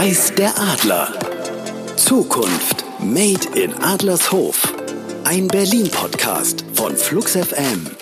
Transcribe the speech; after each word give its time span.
Weiß 0.00 0.32
der 0.36 0.56
Adler. 0.56 1.12
Zukunft 1.96 2.84
Made 3.00 3.48
in 3.58 3.74
Adlershof. 3.82 4.72
Ein 5.24 5.48
Berlin-Podcast 5.48 6.64
von 6.74 6.96
Flux 6.96 7.32
FM. 7.32 7.97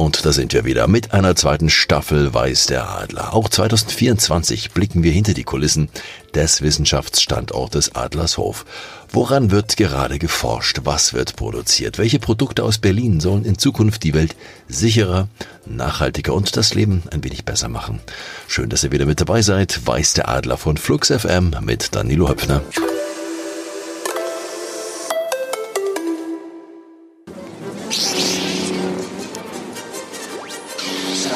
Und 0.00 0.24
da 0.24 0.32
sind 0.32 0.54
wir 0.54 0.64
wieder 0.64 0.88
mit 0.88 1.12
einer 1.12 1.36
zweiten 1.36 1.68
Staffel 1.68 2.32
Weiß 2.32 2.64
der 2.64 2.88
Adler. 2.88 3.34
Auch 3.34 3.50
2024 3.50 4.70
blicken 4.70 5.02
wir 5.02 5.12
hinter 5.12 5.34
die 5.34 5.44
Kulissen 5.44 5.90
des 6.34 6.62
Wissenschaftsstandortes 6.62 7.94
Adlershof. 7.94 8.64
Woran 9.12 9.50
wird 9.50 9.76
gerade 9.76 10.18
geforscht? 10.18 10.80
Was 10.84 11.12
wird 11.12 11.36
produziert? 11.36 11.98
Welche 11.98 12.18
Produkte 12.18 12.64
aus 12.64 12.78
Berlin 12.78 13.20
sollen 13.20 13.44
in 13.44 13.58
Zukunft 13.58 14.02
die 14.02 14.14
Welt 14.14 14.36
sicherer, 14.68 15.28
nachhaltiger 15.66 16.32
und 16.32 16.56
das 16.56 16.72
Leben 16.72 17.02
ein 17.10 17.22
wenig 17.22 17.44
besser 17.44 17.68
machen? 17.68 18.00
Schön, 18.48 18.70
dass 18.70 18.82
ihr 18.82 18.92
wieder 18.92 19.04
mit 19.04 19.20
dabei 19.20 19.42
seid. 19.42 19.86
Weiß 19.86 20.14
der 20.14 20.30
Adler 20.30 20.56
von 20.56 20.78
Flux 20.78 21.08
FM 21.08 21.54
mit 21.60 21.94
Danilo 21.94 22.26
Höpfner. 22.26 22.62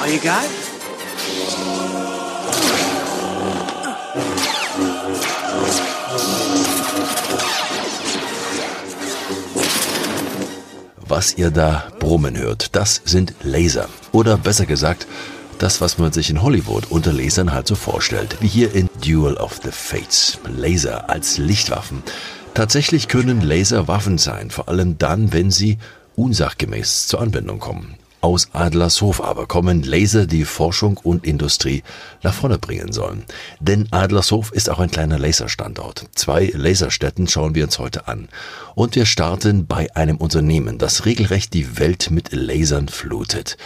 You 0.08 0.20
got? 0.20 0.44
Was 11.06 11.38
ihr 11.38 11.50
da 11.50 11.84
brummen 12.00 12.36
hört, 12.36 12.74
das 12.74 13.00
sind 13.04 13.34
Laser. 13.42 13.88
Oder 14.12 14.36
besser 14.36 14.66
gesagt, 14.66 15.06
das, 15.58 15.80
was 15.80 15.98
man 15.98 16.12
sich 16.12 16.28
in 16.28 16.42
Hollywood 16.42 16.90
unter 16.90 17.12
Lasern 17.12 17.52
halt 17.52 17.66
so 17.66 17.74
vorstellt. 17.74 18.36
Wie 18.40 18.48
hier 18.48 18.74
in 18.74 18.88
Duel 19.02 19.36
of 19.36 19.60
the 19.62 19.70
Fates. 19.70 20.38
Laser 20.48 21.08
als 21.08 21.38
Lichtwaffen. 21.38 22.02
Tatsächlich 22.52 23.08
können 23.08 23.40
Laser 23.40 23.88
Waffen 23.88 24.18
sein, 24.18 24.50
vor 24.50 24.68
allem 24.68 24.98
dann, 24.98 25.32
wenn 25.32 25.50
sie 25.50 25.78
unsachgemäß 26.16 27.06
zur 27.06 27.20
Anwendung 27.20 27.58
kommen. 27.58 27.96
Aus 28.24 28.48
Adlershof 28.54 29.20
aber 29.20 29.46
kommen 29.46 29.82
Laser, 29.82 30.26
die 30.26 30.46
Forschung 30.46 30.96
und 31.02 31.26
Industrie 31.26 31.82
nach 32.22 32.32
vorne 32.32 32.56
bringen 32.56 32.90
sollen. 32.90 33.24
Denn 33.60 33.86
Adlershof 33.90 34.50
ist 34.50 34.70
auch 34.70 34.78
ein 34.78 34.90
kleiner 34.90 35.18
Laserstandort. 35.18 36.06
Zwei 36.14 36.50
Laserstätten 36.54 37.28
schauen 37.28 37.54
wir 37.54 37.64
uns 37.64 37.78
heute 37.78 38.08
an. 38.08 38.30
Und 38.74 38.96
wir 38.96 39.04
starten 39.04 39.66
bei 39.66 39.94
einem 39.94 40.16
Unternehmen, 40.16 40.78
das 40.78 41.04
regelrecht 41.04 41.52
die 41.52 41.78
Welt 41.78 42.10
mit 42.10 42.32
Lasern 42.32 42.88
flutet. 42.88 43.58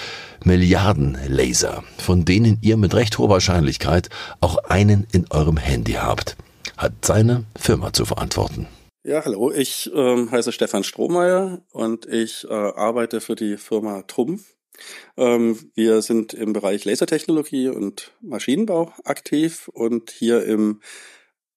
Milliarden 0.43 1.17
Laser, 1.29 1.85
von 1.97 2.25
denen 2.25 2.59
ihr 2.61 2.77
mit 2.77 2.95
recht 2.95 3.17
hoher 3.17 3.29
Wahrscheinlichkeit 3.29 4.11
auch 4.41 4.57
einen 4.65 5.07
in 5.13 5.31
eurem 5.31 5.57
Handy 5.57 5.93
habt, 5.93 6.37
hat 6.77 6.95
seine 7.03 7.45
Firma 7.57 7.93
zu 7.93 8.05
verantworten. 8.05 8.67
Ja, 9.05 9.25
hallo, 9.25 9.53
ich 9.53 9.89
ähm, 9.95 10.31
heiße 10.31 10.51
Stefan 10.51 10.83
Strohmeier 10.83 11.65
und 11.71 12.07
ich 12.07 12.45
äh, 12.45 12.53
arbeite 12.53 13.21
für 13.21 13.37
die 13.37 13.57
Firma 13.57 14.03
Trumpf. 14.03 14.57
Ähm, 15.17 15.71
wir 15.75 16.03
sind 16.03 16.35
im 16.35 16.53
Bereich 16.53 16.85
Lasertechnologie 16.85 17.69
und 17.69 18.13
Maschinenbau 18.21 18.93
aktiv 19.05 19.69
und 19.69 20.11
hier 20.11 20.45
im 20.45 20.81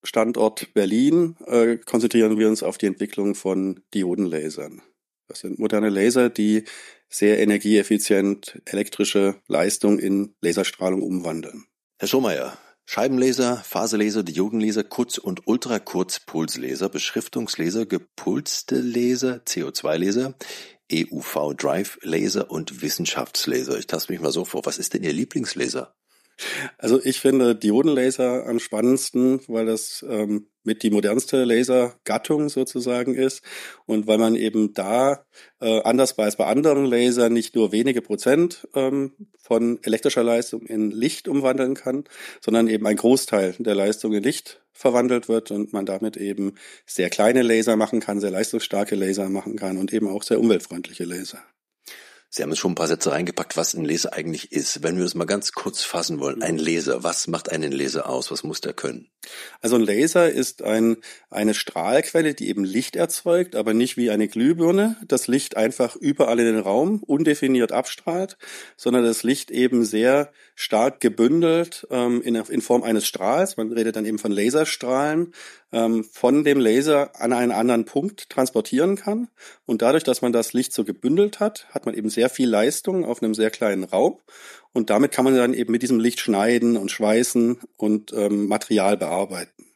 Standort 0.04 0.72
Berlin 0.76 1.36
äh, 1.48 1.78
konzentrieren 1.78 2.38
wir 2.38 2.48
uns 2.48 2.62
auf 2.62 2.78
die 2.78 2.86
Entwicklung 2.86 3.34
von 3.34 3.82
Diodenlasern. 3.96 4.84
Das 5.28 5.40
sind 5.40 5.58
moderne 5.58 5.90
Laser, 5.90 6.30
die 6.30 6.66
sehr 7.10 7.40
energieeffizient 7.40 8.62
elektrische 8.66 9.36
Leistung 9.48 9.98
in 9.98 10.36
Laserstrahlung 10.42 11.02
umwandeln. 11.02 11.66
Herr 11.98 12.08
Strohmeier, 12.08 12.58
Scheibenlaser, 12.94 13.56
Phasenlaser, 13.56 14.22
Diodenlaser, 14.22 14.84
Kurz- 14.84 15.18
und 15.18 15.48
Ultrakurzpulslaser, 15.48 16.90
Beschriftungslaser, 16.90 17.86
gepulste 17.86 18.82
Laser, 18.82 19.36
CO2-Laser, 19.48 20.34
EUV-Drive-Laser 20.92 22.52
und 22.52 22.82
Wissenschaftslaser. 22.82 23.80
Ich 23.80 23.88
taste 23.88 24.12
mich 24.12 24.20
mal 24.22 24.34
so 24.34 24.44
vor. 24.44 24.66
Was 24.66 24.78
ist 24.78 24.94
denn 24.94 25.04
Ihr 25.04 25.14
Lieblingslaser? 25.14 25.96
Also 26.78 27.00
ich 27.04 27.20
finde 27.20 27.56
Diodenlaser 27.56 28.48
am 28.48 28.60
spannendsten, 28.60 29.42
weil 29.48 29.66
das 29.66 30.06
ähm, 30.08 30.48
mit 30.64 30.84
die 30.84 30.92
modernste 30.92 31.44
Lasergattung 31.44 32.50
sozusagen 32.50 33.16
ist 33.16 33.42
und 33.86 34.08
weil 34.08 34.18
man 34.18 34.36
eben 34.36 34.74
da 34.74 35.26
äh, 35.60 35.82
anders 35.82 36.18
als 36.20 36.36
bei 36.36 36.46
anderen 36.46 36.86
Lasern 36.86 37.34
nicht 37.34 37.56
nur 37.56 37.72
wenige 37.72 38.02
Prozent 38.02 38.68
ähm, 38.76 39.14
von 39.40 39.80
elektrischer 39.84 40.24
Leistung 40.24 40.66
in 40.66 40.92
Licht 40.92 41.28
umwandeln 41.28 41.74
kann, 41.74 42.04
sondern 42.42 42.68
eben 42.68 42.86
ein 42.86 42.96
Großteil 42.96 43.56
der 43.60 43.76
Leistung 43.76 44.14
in 44.14 44.24
Licht 44.24 44.62
verwandelt 44.72 45.30
wird 45.30 45.52
und 45.52 45.74
man 45.74 45.86
damit 45.86 46.18
eben 46.18 46.56
sehr 46.86 47.10
kleine 47.10 47.42
Laser 47.42 47.76
machen 47.76 48.00
kann, 48.00 48.20
sehr 48.20 48.32
leistungsstarke 48.32 48.96
Laser 48.96 49.30
machen 49.30 49.56
kann 49.56 49.78
und 49.78 49.94
eben 49.94 50.08
auch 50.08 50.24
sehr 50.24 50.40
umweltfreundliche 50.40 51.06
Laser. 51.06 51.44
Sie 52.34 52.42
haben 52.42 52.50
jetzt 52.50 52.60
schon 52.60 52.72
ein 52.72 52.76
paar 52.76 52.88
Sätze 52.88 53.12
reingepackt, 53.12 53.58
was 53.58 53.74
ein 53.74 53.84
Laser 53.84 54.14
eigentlich 54.14 54.54
ist. 54.54 54.84
Wenn 54.84 54.98
wir 54.98 55.04
es 55.04 55.16
mal 55.16 55.26
ganz 55.26 55.52
kurz 55.52 55.84
fassen 55.84 56.22
wollen, 56.22 56.42
ein 56.42 56.58
Laser, 56.58 57.04
was 57.04 57.28
macht 57.28 57.52
einen 57.52 57.74
Laser 57.74 58.08
aus? 58.08 58.32
Was 58.32 58.44
muss 58.44 58.62
der 58.62 58.72
können? 58.72 59.10
Also 59.60 59.76
ein 59.76 59.82
Laser 59.82 60.32
ist 60.32 60.64
ein, 60.64 60.96
eine 61.30 61.54
Strahlquelle, 61.54 62.34
die 62.34 62.48
eben 62.48 62.64
Licht 62.64 62.96
erzeugt, 62.96 63.58
aber 63.58 63.74
nicht 63.74 63.98
wie 63.98 64.12
eine 64.12 64.30
Glühbirne, 64.30 64.96
das 65.06 65.28
Licht 65.28 65.58
einfach 65.58 65.98
überall 65.98 66.40
in 66.40 66.46
den 66.46 66.60
Raum 66.60 67.04
undefiniert 67.04 67.74
abstrahlt, 67.74 68.38
sondern 68.78 69.04
das 69.04 69.24
Licht 69.24 69.52
eben 69.52 69.84
sehr 69.84 70.32
stark 70.62 71.00
gebündelt 71.00 71.88
ähm, 71.90 72.22
in, 72.22 72.36
in 72.36 72.62
Form 72.62 72.84
eines 72.84 73.08
Strahls. 73.08 73.58
Man 73.58 73.72
redet 73.72 73.96
dann 73.96 74.06
eben 74.06 74.20
von 74.20 74.32
Laserstrahlen, 74.32 75.34
ähm, 75.72 76.04
von 76.04 76.44
dem 76.44 76.60
Laser 76.60 77.20
an 77.20 77.34
einen 77.34 77.52
anderen 77.52 77.86
Punkt 77.86 78.30
transportieren 78.30 78.96
kann. 78.96 79.30
Und 79.66 79.82
dadurch, 79.82 80.04
dass 80.04 80.22
man 80.22 80.32
das 80.32 80.54
Licht 80.54 80.72
so 80.72 80.84
gebündelt 80.84 81.40
hat, 81.40 81.66
hat 81.72 81.88
man 81.88 81.96
eben 81.96 82.12
sehr 82.12 82.30
viel 82.30 82.48
Leistung 82.48 83.06
auf 83.06 83.24
einem 83.24 83.34
sehr 83.34 83.50
kleinen 83.50 83.86
Raum. 83.86 84.20
Und 84.72 84.92
damit 84.92 85.12
kann 85.12 85.26
man 85.26 85.36
dann 85.36 85.56
eben 85.56 85.72
mit 85.72 85.82
diesem 85.82 86.00
Licht 86.00 86.20
schneiden 86.20 86.78
und 86.78 86.92
schweißen 86.92 87.58
und 87.76 88.14
ähm, 88.14 88.48
Material 88.48 88.98
bearbeiten. 88.98 89.71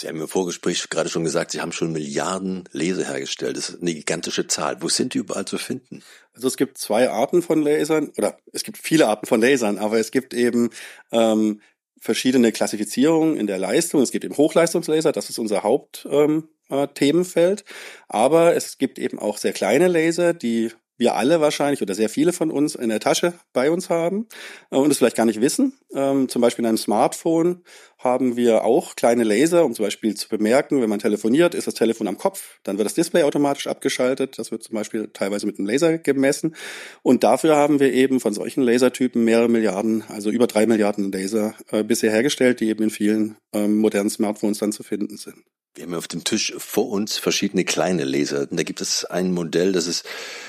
Sie 0.00 0.06
haben 0.06 0.20
im 0.20 0.28
Vorgespräch 0.28 0.88
gerade 0.90 1.08
schon 1.08 1.24
gesagt, 1.24 1.50
Sie 1.50 1.60
haben 1.60 1.72
schon 1.72 1.90
Milliarden 1.90 2.62
Laser 2.70 3.04
hergestellt. 3.04 3.56
Das 3.56 3.70
ist 3.70 3.82
eine 3.82 3.92
gigantische 3.92 4.46
Zahl. 4.46 4.80
Wo 4.80 4.88
sind 4.88 5.12
die 5.12 5.18
überall 5.18 5.44
zu 5.44 5.58
finden? 5.58 6.04
Also 6.34 6.46
es 6.46 6.56
gibt 6.56 6.78
zwei 6.78 7.10
Arten 7.10 7.42
von 7.42 7.62
Lasern, 7.62 8.12
oder 8.16 8.38
es 8.52 8.62
gibt 8.62 8.78
viele 8.78 9.08
Arten 9.08 9.26
von 9.26 9.40
Lasern, 9.40 9.76
aber 9.76 9.98
es 9.98 10.12
gibt 10.12 10.34
eben 10.34 10.70
ähm, 11.10 11.60
verschiedene 12.00 12.52
Klassifizierungen 12.52 13.36
in 13.36 13.48
der 13.48 13.58
Leistung. 13.58 14.00
Es 14.00 14.12
gibt 14.12 14.24
eben 14.24 14.36
Hochleistungslaser, 14.36 15.10
das 15.10 15.30
ist 15.30 15.40
unser 15.40 15.64
Hauptthemenfeld. 15.64 17.64
Ähm, 17.66 17.74
aber 18.06 18.54
es 18.54 18.78
gibt 18.78 19.00
eben 19.00 19.18
auch 19.18 19.36
sehr 19.36 19.52
kleine 19.52 19.88
Laser, 19.88 20.32
die 20.32 20.70
wir 20.98 21.14
alle 21.14 21.40
wahrscheinlich 21.40 21.80
oder 21.80 21.94
sehr 21.94 22.08
viele 22.08 22.32
von 22.32 22.50
uns 22.50 22.74
in 22.74 22.90
der 22.90 23.00
Tasche 23.00 23.32
bei 23.52 23.70
uns 23.70 23.88
haben 23.88 24.26
äh, 24.70 24.76
und 24.76 24.90
es 24.90 24.98
vielleicht 24.98 25.16
gar 25.16 25.26
nicht 25.26 25.40
wissen. 25.40 25.72
Ähm, 25.94 26.28
zum 26.28 26.42
Beispiel 26.42 26.64
in 26.64 26.68
einem 26.68 26.78
Smartphone 26.78 27.62
haben 27.98 28.36
wir 28.36 28.64
auch 28.64 28.94
kleine 28.94 29.24
Laser, 29.24 29.64
um 29.64 29.74
zum 29.74 29.84
Beispiel 29.84 30.14
zu 30.14 30.28
bemerken, 30.28 30.80
wenn 30.80 30.88
man 30.88 31.00
telefoniert, 31.00 31.54
ist 31.54 31.66
das 31.66 31.74
Telefon 31.74 32.06
am 32.06 32.16
Kopf, 32.16 32.60
dann 32.62 32.78
wird 32.78 32.86
das 32.86 32.94
Display 32.94 33.24
automatisch 33.24 33.66
abgeschaltet. 33.66 34.38
Das 34.38 34.52
wird 34.52 34.62
zum 34.62 34.74
Beispiel 34.74 35.10
teilweise 35.12 35.46
mit 35.46 35.58
einem 35.58 35.66
Laser 35.66 35.98
gemessen. 35.98 36.54
Und 37.02 37.24
dafür 37.24 37.56
haben 37.56 37.80
wir 37.80 37.92
eben 37.92 38.20
von 38.20 38.32
solchen 38.32 38.62
Lasertypen 38.62 39.24
mehrere 39.24 39.48
Milliarden, 39.48 40.04
also 40.08 40.30
über 40.30 40.46
drei 40.46 40.66
Milliarden 40.66 41.10
Laser 41.10 41.54
äh, 41.70 41.82
bisher 41.82 42.12
hergestellt, 42.12 42.60
die 42.60 42.68
eben 42.68 42.84
in 42.84 42.90
vielen 42.90 43.36
ähm, 43.52 43.78
modernen 43.78 44.10
Smartphones 44.10 44.58
dann 44.58 44.72
zu 44.72 44.84
finden 44.84 45.16
sind. 45.16 45.44
Wir 45.78 45.84
haben 45.84 45.94
auf 45.94 46.08
dem 46.08 46.24
Tisch 46.24 46.54
vor 46.58 46.88
uns 46.88 47.18
verschiedene 47.18 47.64
kleine 47.64 48.02
Laser. 48.02 48.46
Da 48.46 48.64
gibt 48.64 48.80
es 48.80 49.04
ein 49.04 49.30
Modell, 49.30 49.70
das 49.70 49.86
ist 49.86 50.04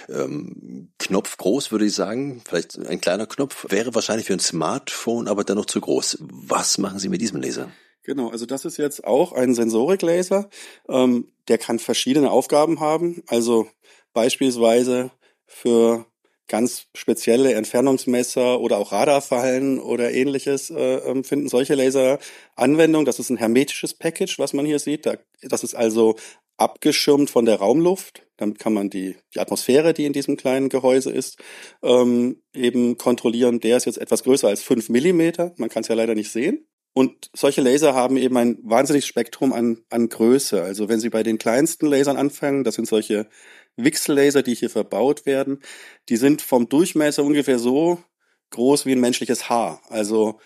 ähm, 0.09 0.89
knopfgroß, 0.97 1.71
würde 1.71 1.85
ich 1.85 1.94
sagen. 1.94 2.41
Vielleicht 2.47 2.79
ein 2.79 3.00
kleiner 3.00 3.27
Knopf. 3.27 3.68
Wäre 3.69 3.94
wahrscheinlich 3.94 4.25
für 4.25 4.33
ein 4.33 4.39
Smartphone, 4.39 5.27
aber 5.27 5.44
dennoch 5.44 5.68
zu 5.68 5.81
groß. 5.81 6.18
Was 6.21 6.79
machen 6.79 6.97
Sie 6.97 7.09
mit 7.09 7.21
diesem 7.21 7.38
Laser? 7.41 7.71
Genau, 8.03 8.30
also 8.30 8.45
das 8.45 8.65
ist 8.65 8.77
jetzt 8.77 9.03
auch 9.06 9.33
ein 9.33 9.53
Sensoriklaser. 9.53 10.50
Ähm, 10.88 11.31
der 11.47 11.57
kann 11.57 11.80
verschiedene 11.80 12.31
Aufgaben 12.31 12.80
haben. 12.80 13.24
Also 13.27 13.68
beispielsweise 14.13 15.12
für 15.45 16.06
ganz 16.47 16.88
spezielle 16.95 17.53
Entfernungsmesser 17.53 18.59
oder 18.59 18.80
auch 18.80 18.91
Radarfallen 18.91 19.80
oder 19.80 20.12
ähnliches 20.12 20.69
äh, 20.71 20.95
ähm, 20.95 21.24
finden 21.24 21.47
solche 21.47 21.75
Laser 21.75 22.19
Anwendung. 22.56 23.06
Das 23.06 23.19
ist 23.19 23.30
ein 23.30 23.38
hermetisches 23.38 23.94
Package, 23.94 24.39
was 24.39 24.53
man 24.53 24.65
hier 24.65 24.80
sieht. 24.80 25.07
das 25.41 25.63
ist 25.63 25.75
also 25.75 26.15
abgeschirmt 26.57 27.30
von 27.30 27.45
der 27.45 27.57
Raumluft. 27.57 28.24
Damit 28.38 28.59
kann 28.59 28.74
man 28.74 28.89
die, 28.89 29.15
die 29.33 29.39
Atmosphäre, 29.39 29.94
die 29.94 30.06
in 30.06 30.13
diesem 30.13 30.38
kleinen 30.38 30.69
Gehäuse 30.69 31.12
ist, 31.12 31.38
ähm, 31.83 32.41
eben 32.53 32.97
kontrollieren. 32.97 33.59
Der 33.59 33.77
ist 33.77 33.86
jetzt 33.86 33.97
etwas 33.97 34.24
größer 34.24 34.47
als 34.47 34.63
fünf 34.63 34.89
Millimeter. 34.89 35.53
Man 35.57 35.69
kann 35.69 35.81
es 35.81 35.89
ja 35.89 35.95
leider 35.95 36.15
nicht 36.15 36.31
sehen. 36.31 36.65
Und 37.00 37.30
solche 37.34 37.62
Laser 37.62 37.96
haben 37.96 38.18
eben 38.18 38.36
ein 38.36 38.57
wahnsinniges 38.62 39.07
Spektrum 39.07 39.54
an, 39.54 39.86
an 39.90 40.10
Größe. 40.10 40.62
Also 40.62 40.90
wenn 40.90 41.00
Sie 41.00 41.10
bei 41.10 41.24
den 41.24 41.38
kleinsten 41.38 41.88
Lasern 41.88 42.18
anfangen, 42.18 42.66
das 42.66 42.75
sind 42.75 42.90
solche 42.90 43.30
Wixel-Laser, 43.78 44.44
die 44.44 44.54
hier 44.54 44.69
verbaut 44.69 45.25
werden, 45.25 45.62
die 46.10 46.18
sind 46.18 46.42
vom 46.42 46.68
Durchmesser 46.68 47.24
ungefähr 47.24 47.57
so 47.57 48.04
groß 48.50 48.86
wie 48.86 48.92
ein 48.92 49.00
menschliches 49.00 49.50
Haar, 49.50 49.81
also 49.88 50.42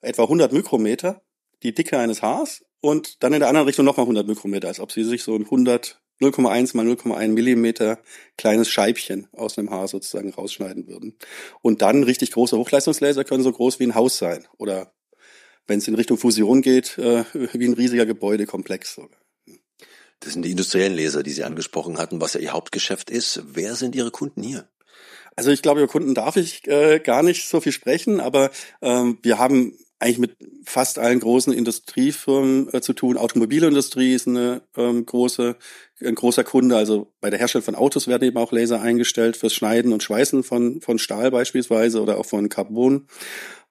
etwa 0.00 0.22
100 0.22 0.50
Mikrometer. 0.50 1.20
die 1.62 1.74
Dicke 1.74 1.98
eines 1.98 2.22
Haars 2.22 2.64
und 2.80 3.22
dann 3.22 3.34
in 3.34 3.40
der 3.40 3.50
anderen 3.50 3.66
Richtung 3.66 3.84
nochmal 3.84 4.04
100 4.04 4.26
Mikrometer, 4.26 4.68
als 4.68 4.80
ob 4.80 4.92
sie 4.92 5.04
sich 5.04 5.22
so 5.22 5.34
ein 5.34 5.42
100 5.42 6.00
0,1 6.22 6.74
mal 6.74 6.86
0,1 6.86 7.28
Millimeter 7.28 7.98
kleines 8.38 8.70
Scheibchen 8.70 9.28
aus 9.32 9.58
einem 9.58 9.70
Haar 9.70 9.88
sozusagen 9.88 10.30
rausschneiden 10.30 10.88
würden. 10.88 11.18
Und 11.60 11.82
dann 11.82 12.02
richtig 12.02 12.30
große 12.32 12.56
Hochleistungslaser 12.56 13.24
können 13.24 13.44
so 13.44 13.52
groß 13.52 13.78
wie 13.78 13.84
ein 13.84 13.94
Haus 13.94 14.16
sein 14.16 14.46
oder 14.56 14.94
wenn 15.68 15.78
es 15.78 15.86
in 15.86 15.94
Richtung 15.94 16.18
Fusion 16.18 16.62
geht, 16.62 16.98
äh, 16.98 17.24
wie 17.52 17.66
ein 17.66 17.74
riesiger 17.74 18.06
Gebäudekomplex 18.06 18.94
sogar. 18.94 19.20
Das 20.20 20.32
sind 20.32 20.44
die 20.44 20.50
industriellen 20.50 20.96
Laser, 20.96 21.22
die 21.22 21.30
Sie 21.30 21.44
angesprochen 21.44 21.98
hatten, 21.98 22.20
was 22.20 22.34
ja 22.34 22.40
Ihr 22.40 22.52
Hauptgeschäft 22.52 23.08
ist. 23.08 23.42
Wer 23.52 23.76
sind 23.76 23.94
Ihre 23.94 24.10
Kunden 24.10 24.42
hier? 24.42 24.68
Also 25.36 25.52
ich 25.52 25.62
glaube, 25.62 25.80
über 25.80 25.92
Kunden 25.92 26.14
darf 26.16 26.36
ich 26.36 26.66
äh, 26.66 26.98
gar 26.98 27.22
nicht 27.22 27.48
so 27.48 27.60
viel 27.60 27.70
sprechen, 27.70 28.18
aber 28.18 28.50
ähm, 28.82 29.18
wir 29.22 29.38
haben 29.38 29.78
eigentlich 30.00 30.18
mit 30.18 30.36
fast 30.64 30.98
allen 30.98 31.18
großen 31.18 31.52
Industriefirmen 31.52 32.72
äh, 32.72 32.80
zu 32.80 32.92
tun. 32.92 33.16
Automobilindustrie 33.16 34.14
ist 34.14 34.28
eine 34.28 34.62
ähm, 34.76 35.04
große, 35.04 35.56
ein 36.04 36.14
großer 36.14 36.44
Kunde. 36.44 36.76
Also 36.76 37.12
bei 37.20 37.30
der 37.30 37.38
Herstellung 37.38 37.64
von 37.64 37.74
Autos 37.74 38.06
werden 38.06 38.24
eben 38.24 38.36
auch 38.36 38.52
Laser 38.52 38.80
eingestellt 38.80 39.36
fürs 39.36 39.54
Schneiden 39.54 39.92
und 39.92 40.02
Schweißen 40.02 40.44
von, 40.44 40.80
von 40.80 40.98
Stahl 40.98 41.30
beispielsweise 41.30 42.00
oder 42.00 42.18
auch 42.18 42.26
von 42.26 42.48
Carbon. 42.48 43.08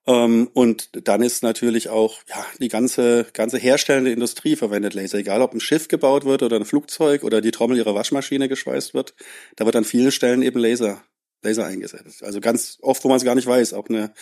Ähm, 0.07 0.49
und 0.53 0.89
dann 1.07 1.21
ist 1.21 1.43
natürlich 1.43 1.89
auch 1.89 2.21
ja, 2.29 2.45
die 2.59 2.69
ganze, 2.69 3.27
ganze 3.33 3.57
herstellende 3.57 4.11
Industrie 4.11 4.55
verwendet 4.55 4.93
Laser. 4.93 5.17
Egal 5.17 5.41
ob 5.41 5.53
ein 5.53 5.59
Schiff 5.59 5.87
gebaut 5.87 6.25
wird 6.25 6.43
oder 6.43 6.55
ein 6.55 6.65
Flugzeug 6.65 7.23
oder 7.23 7.41
die 7.41 7.51
Trommel 7.51 7.77
ihrer 7.77 7.93
Waschmaschine 7.93 8.47
geschweißt 8.47 8.93
wird, 8.93 9.13
da 9.57 9.65
wird 9.65 9.75
an 9.75 9.85
vielen 9.85 10.11
Stellen 10.11 10.41
eben 10.41 10.59
Laser 10.59 11.03
Laser 11.43 11.65
eingesetzt. 11.65 12.23
Also 12.23 12.41
ganz 12.41 12.77
oft, 12.81 13.03
wo 13.03 13.09
man 13.09 13.17
es 13.17 13.23
gar 13.23 13.35
nicht 13.35 13.47
weiß, 13.47 13.73
auch 13.73 13.87
eine 13.89 14.13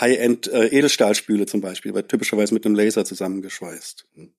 High-End 0.00 0.48
äh, 0.48 0.66
Edelstahlspüle 0.68 1.46
zum 1.46 1.60
Beispiel, 1.60 1.94
wird 1.94 2.10
typischerweise 2.10 2.54
mit 2.54 2.66
einem 2.66 2.74
Laser 2.74 3.04
zusammengeschweißt. 3.04 4.06
Hm. 4.14 4.34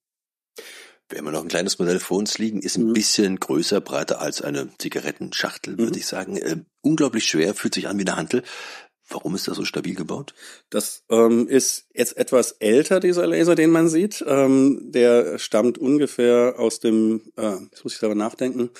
Wir 1.08 1.18
haben 1.18 1.32
noch 1.32 1.40
ein 1.40 1.48
kleines 1.48 1.78
Modell 1.78 2.00
vor 2.00 2.18
uns 2.18 2.36
liegen, 2.36 2.60
ist 2.60 2.76
ein 2.76 2.88
mhm. 2.88 2.92
bisschen 2.92 3.40
größer, 3.40 3.80
breiter 3.80 4.20
als 4.20 4.42
eine 4.42 4.68
Zigarettenschachtel, 4.76 5.72
mhm. 5.72 5.78
würde 5.78 5.98
ich 5.98 6.06
sagen. 6.06 6.36
Äh, 6.36 6.58
unglaublich 6.82 7.24
schwer, 7.24 7.54
fühlt 7.54 7.72
sich 7.72 7.88
an 7.88 7.96
wie 7.96 8.06
eine 8.06 8.16
Hantel. 8.16 8.42
Warum 9.10 9.34
ist 9.34 9.48
das 9.48 9.56
so 9.56 9.64
stabil 9.64 9.94
gebaut? 9.94 10.34
Das 10.68 11.04
ähm, 11.08 11.48
ist 11.48 11.86
jetzt 11.94 12.18
etwas 12.18 12.52
älter, 12.52 13.00
dieser 13.00 13.26
Laser, 13.26 13.54
den 13.54 13.70
man 13.70 13.88
sieht. 13.88 14.22
Ähm, 14.26 14.90
der 14.92 15.38
stammt 15.38 15.78
ungefähr 15.78 16.56
aus 16.58 16.80
dem, 16.80 17.22
äh, 17.36 17.56
jetzt 17.70 17.84
muss 17.84 17.94
ich 17.94 17.98
selber 17.98 18.14
nachdenken, 18.14 18.70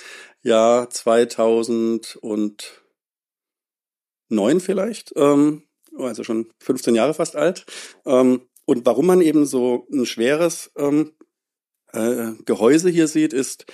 Jahr 0.43 0.89
2009 0.89 2.59
vielleicht. 4.59 5.13
Ähm, 5.15 5.63
also 5.97 6.23
schon 6.23 6.51
15 6.59 6.93
Jahre 6.93 7.15
fast 7.15 7.35
alt. 7.35 7.65
Ähm, 8.05 8.41
und 8.65 8.85
warum 8.85 9.07
man 9.07 9.21
eben 9.21 9.47
so 9.47 9.87
ein 9.91 10.05
schweres 10.05 10.71
ähm, 10.77 11.13
äh, 11.91 12.33
Gehäuse 12.45 12.89
hier 12.89 13.07
sieht, 13.07 13.33
ist, 13.33 13.65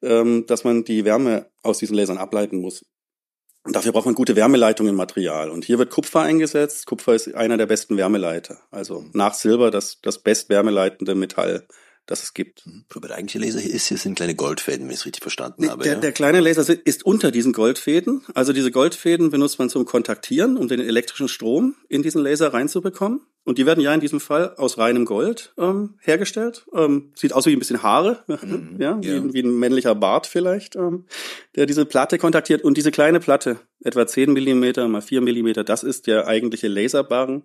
ähm, 0.00 0.46
dass 0.46 0.62
man 0.62 0.84
die 0.84 1.04
Wärme 1.04 1.50
aus 1.62 1.78
diesen 1.78 1.96
Lasern 1.96 2.18
ableiten 2.18 2.60
muss. 2.60 2.84
Und 3.64 3.74
dafür 3.74 3.92
braucht 3.92 4.06
man 4.06 4.14
gute 4.14 4.36
Wärmeleitungen 4.36 4.90
im 4.90 4.96
Material. 4.96 5.50
Und 5.50 5.64
hier 5.64 5.78
wird 5.78 5.90
Kupfer 5.90 6.20
eingesetzt. 6.20 6.86
Kupfer 6.86 7.14
ist 7.14 7.34
einer 7.34 7.56
der 7.56 7.66
besten 7.66 7.96
Wärmeleiter. 7.96 8.58
Also 8.70 9.06
nach 9.12 9.34
Silber 9.34 9.70
das, 9.70 10.00
das 10.02 10.18
best 10.18 10.50
wärmeleitende 10.50 11.14
Metall 11.14 11.66
das 12.06 12.22
es 12.22 12.34
gibt. 12.34 12.66
Mhm. 12.66 12.84
Aber 12.94 13.08
der 13.08 13.16
eigentliche 13.16 13.44
Laser 13.44 13.60
hier 13.60 13.72
ist, 13.72 13.88
hier 13.88 13.98
sind 13.98 14.16
kleine 14.16 14.34
Goldfäden, 14.34 14.86
wenn 14.86 14.90
ich 14.90 15.00
es 15.00 15.06
richtig 15.06 15.22
verstanden 15.22 15.68
habe. 15.68 15.84
Der, 15.84 15.94
ja? 15.94 16.00
der 16.00 16.12
kleine 16.12 16.40
Laser 16.40 16.64
ist 16.84 17.04
unter 17.04 17.30
diesen 17.30 17.52
Goldfäden. 17.52 18.24
Also 18.34 18.52
diese 18.52 18.70
Goldfäden 18.70 19.30
benutzt 19.30 19.58
man 19.58 19.70
zum 19.70 19.84
Kontaktieren, 19.84 20.56
um 20.56 20.68
den 20.68 20.80
elektrischen 20.80 21.28
Strom 21.28 21.74
in 21.88 22.02
diesen 22.02 22.22
Laser 22.22 22.52
reinzubekommen. 22.52 23.22
Und 23.44 23.58
die 23.58 23.66
werden 23.66 23.80
ja 23.80 23.92
in 23.92 24.00
diesem 24.00 24.20
Fall 24.20 24.54
aus 24.56 24.78
reinem 24.78 25.04
Gold 25.04 25.52
ähm, 25.58 25.94
hergestellt. 26.00 26.66
Ähm, 26.74 27.12
sieht 27.14 27.34
aus 27.34 27.44
wie 27.46 27.52
ein 27.52 27.58
bisschen 27.58 27.82
Haare, 27.82 28.24
mhm, 28.26 28.76
ja, 28.78 28.98
ja. 29.02 29.24
Wie, 29.24 29.34
wie, 29.34 29.42
ein 29.42 29.58
männlicher 29.58 29.94
Bart 29.94 30.26
vielleicht, 30.26 30.76
ähm, 30.76 31.04
der 31.54 31.66
diese 31.66 31.84
Platte 31.84 32.18
kontaktiert. 32.18 32.64
Und 32.64 32.76
diese 32.76 32.90
kleine 32.90 33.20
Platte, 33.20 33.58
etwa 33.82 34.06
10 34.06 34.32
Millimeter 34.32 34.88
mal 34.88 35.02
4 35.02 35.20
Millimeter, 35.20 35.62
das 35.62 35.82
ist 35.82 36.06
der 36.06 36.26
eigentliche 36.26 36.68
Laserbarren, 36.68 37.44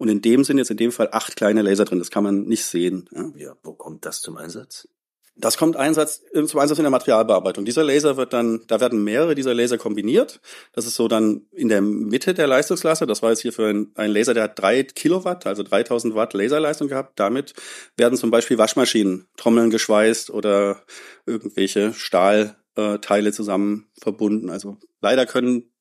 und 0.00 0.08
in 0.08 0.22
dem 0.22 0.44
sind 0.44 0.56
jetzt 0.56 0.70
in 0.70 0.78
dem 0.78 0.92
Fall 0.92 1.10
acht 1.12 1.36
kleine 1.36 1.60
Laser 1.60 1.84
drin. 1.84 1.98
Das 1.98 2.10
kann 2.10 2.24
man 2.24 2.44
nicht 2.44 2.64
sehen. 2.64 3.06
Ja, 3.12 3.32
ja 3.36 3.56
wo 3.62 3.74
kommt 3.74 4.06
das 4.06 4.22
zum 4.22 4.38
Einsatz? 4.38 4.88
Das 5.36 5.56
kommt 5.56 5.76
Einsatz, 5.76 6.22
äh, 6.32 6.44
zum 6.44 6.60
Einsatz 6.60 6.78
in 6.78 6.84
der 6.84 6.90
Materialbearbeitung. 6.90 7.64
Dieser 7.64 7.84
Laser 7.84 8.16
wird 8.16 8.32
dann, 8.32 8.62
da 8.66 8.80
werden 8.80 9.02
mehrere 9.02 9.34
dieser 9.34 9.54
Laser 9.54 9.78
kombiniert. 9.78 10.40
Das 10.72 10.86
ist 10.86 10.96
so 10.96 11.08
dann 11.08 11.46
in 11.52 11.68
der 11.68 11.80
Mitte 11.80 12.34
der 12.34 12.46
Leistungsklasse. 12.46 13.06
Das 13.06 13.22
war 13.22 13.30
jetzt 13.30 13.40
hier 13.40 13.52
für 13.52 13.68
ein, 13.68 13.92
ein 13.94 14.10
Laser, 14.10 14.34
der 14.34 14.44
hat 14.44 14.58
drei 14.58 14.82
Kilowatt, 14.82 15.46
also 15.46 15.62
3000 15.62 16.14
Watt 16.14 16.34
Laserleistung 16.34 16.88
gehabt. 16.88 17.18
Damit 17.18 17.54
werden 17.96 18.18
zum 18.18 18.30
Beispiel 18.30 18.58
Waschmaschinen, 18.58 19.28
Trommeln 19.36 19.70
geschweißt 19.70 20.30
oder 20.30 20.82
irgendwelche 21.26 21.94
Stahlteile 21.94 23.32
zusammen 23.32 23.88
verbunden. 24.00 24.50
Also 24.50 24.78
leider 25.00 25.24
können, 25.26 25.72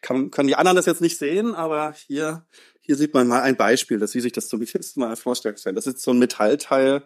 kann, 0.00 0.30
können 0.30 0.48
die 0.48 0.56
anderen 0.56 0.76
das 0.76 0.86
jetzt 0.86 1.00
nicht 1.00 1.18
sehen, 1.18 1.54
aber 1.54 1.94
hier 2.06 2.44
hier 2.88 2.96
sieht 2.96 3.12
man 3.12 3.28
mal 3.28 3.42
ein 3.42 3.58
Beispiel, 3.58 3.98
dass 3.98 4.12
Sie 4.12 4.20
sich 4.20 4.32
das 4.32 4.48
zum 4.48 4.62
letzten 4.62 5.00
Mal 5.00 5.14
vorstellen 5.14 5.56
können. 5.62 5.76
Das 5.76 5.86
ist 5.86 6.00
so 6.00 6.10
ein 6.10 6.18
Metallteil, 6.18 7.02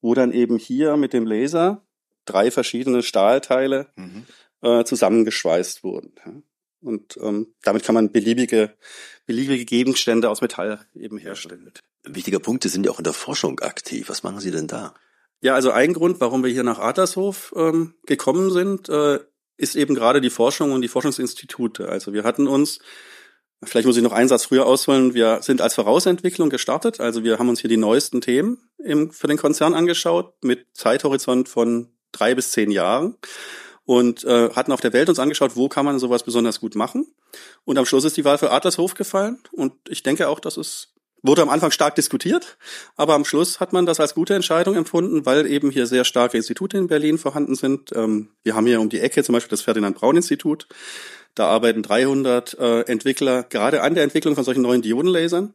wo 0.00 0.14
dann 0.14 0.32
eben 0.32 0.58
hier 0.58 0.96
mit 0.96 1.12
dem 1.12 1.26
Laser 1.26 1.82
drei 2.24 2.50
verschiedene 2.50 3.02
Stahlteile 3.02 3.88
mhm. 3.96 4.24
äh, 4.62 4.84
zusammengeschweißt 4.84 5.82
wurden. 5.82 6.44
Und 6.80 7.18
ähm, 7.20 7.54
damit 7.62 7.82
kann 7.84 7.94
man 7.94 8.12
beliebige, 8.12 8.74
beliebige 9.26 9.64
Gegenstände 9.64 10.30
aus 10.30 10.40
Metall 10.40 10.86
eben 10.94 11.18
herstellen. 11.18 11.72
Ein 12.06 12.14
wichtiger 12.14 12.38
Punkt, 12.38 12.62
Sie 12.62 12.68
sind 12.68 12.86
ja 12.86 12.92
auch 12.92 12.98
in 12.98 13.04
der 13.04 13.12
Forschung 13.12 13.58
aktiv. 13.60 14.08
Was 14.08 14.22
machen 14.22 14.40
Sie 14.40 14.50
denn 14.50 14.68
da? 14.68 14.94
Ja, 15.40 15.54
also 15.54 15.70
ein 15.70 15.92
Grund, 15.92 16.20
warum 16.20 16.42
wir 16.44 16.50
hier 16.50 16.64
nach 16.64 16.78
Adlershof 16.78 17.52
ähm, 17.56 17.94
gekommen 18.06 18.50
sind, 18.50 18.88
äh, 18.88 19.20
ist 19.56 19.74
eben 19.74 19.94
gerade 19.94 20.20
die 20.20 20.30
Forschung 20.30 20.72
und 20.72 20.82
die 20.82 20.88
Forschungsinstitute. 20.88 21.88
Also 21.88 22.12
wir 22.12 22.24
hatten 22.24 22.46
uns 22.46 22.78
Vielleicht 23.64 23.86
muss 23.86 23.96
ich 23.96 24.02
noch 24.02 24.12
einen 24.12 24.28
Satz 24.28 24.44
früher 24.44 24.66
ausholen. 24.66 25.14
Wir 25.14 25.40
sind 25.42 25.60
als 25.60 25.74
Vorausentwicklung 25.74 26.48
gestartet. 26.48 27.00
Also 27.00 27.24
wir 27.24 27.38
haben 27.38 27.48
uns 27.48 27.60
hier 27.60 27.68
die 27.68 27.76
neuesten 27.76 28.20
Themen 28.20 28.58
im, 28.78 29.10
für 29.10 29.26
den 29.26 29.36
Konzern 29.36 29.74
angeschaut 29.74 30.32
mit 30.42 30.66
Zeithorizont 30.74 31.48
von 31.48 31.88
drei 32.12 32.34
bis 32.34 32.52
zehn 32.52 32.70
Jahren 32.70 33.16
und 33.84 34.22
äh, 34.24 34.50
hatten 34.50 34.70
auf 34.70 34.80
der 34.80 34.92
Welt 34.92 35.08
uns 35.08 35.18
angeschaut, 35.18 35.56
wo 35.56 35.68
kann 35.68 35.84
man 35.84 35.98
sowas 35.98 36.22
besonders 36.22 36.60
gut 36.60 36.76
machen. 36.76 37.06
Und 37.64 37.78
am 37.78 37.86
Schluss 37.86 38.04
ist 38.04 38.16
die 38.16 38.24
Wahl 38.24 38.38
für 38.38 38.52
Adlershof 38.52 38.94
gefallen. 38.94 39.38
Und 39.50 39.72
ich 39.88 40.02
denke 40.02 40.28
auch, 40.28 40.38
dass 40.38 40.56
es 40.56 40.94
wurde 41.22 41.42
am 41.42 41.48
Anfang 41.48 41.70
stark 41.70 41.94
diskutiert, 41.94 42.58
aber 42.96 43.14
am 43.14 43.24
Schluss 43.24 43.60
hat 43.60 43.72
man 43.72 43.86
das 43.86 43.98
als 43.98 44.14
gute 44.14 44.34
Entscheidung 44.34 44.76
empfunden, 44.76 45.26
weil 45.26 45.46
eben 45.46 45.70
hier 45.70 45.86
sehr 45.86 46.04
starke 46.04 46.36
Institute 46.36 46.76
in 46.76 46.86
Berlin 46.86 47.18
vorhanden 47.18 47.54
sind. 47.54 47.90
Ähm, 47.94 48.30
wir 48.44 48.54
haben 48.54 48.66
hier 48.66 48.80
um 48.80 48.88
die 48.88 49.00
Ecke 49.00 49.24
zum 49.24 49.32
Beispiel 49.32 49.50
das 49.50 49.62
Ferdinand 49.62 49.96
Braun 49.96 50.16
Institut. 50.16 50.68
Da 51.38 51.46
arbeiten 51.46 51.84
300 51.84 52.58
äh, 52.58 52.80
Entwickler 52.82 53.44
gerade 53.44 53.82
an 53.82 53.94
der 53.94 54.02
Entwicklung 54.02 54.34
von 54.34 54.42
solchen 54.42 54.62
neuen 54.62 54.82
Diodenlasern. 54.82 55.54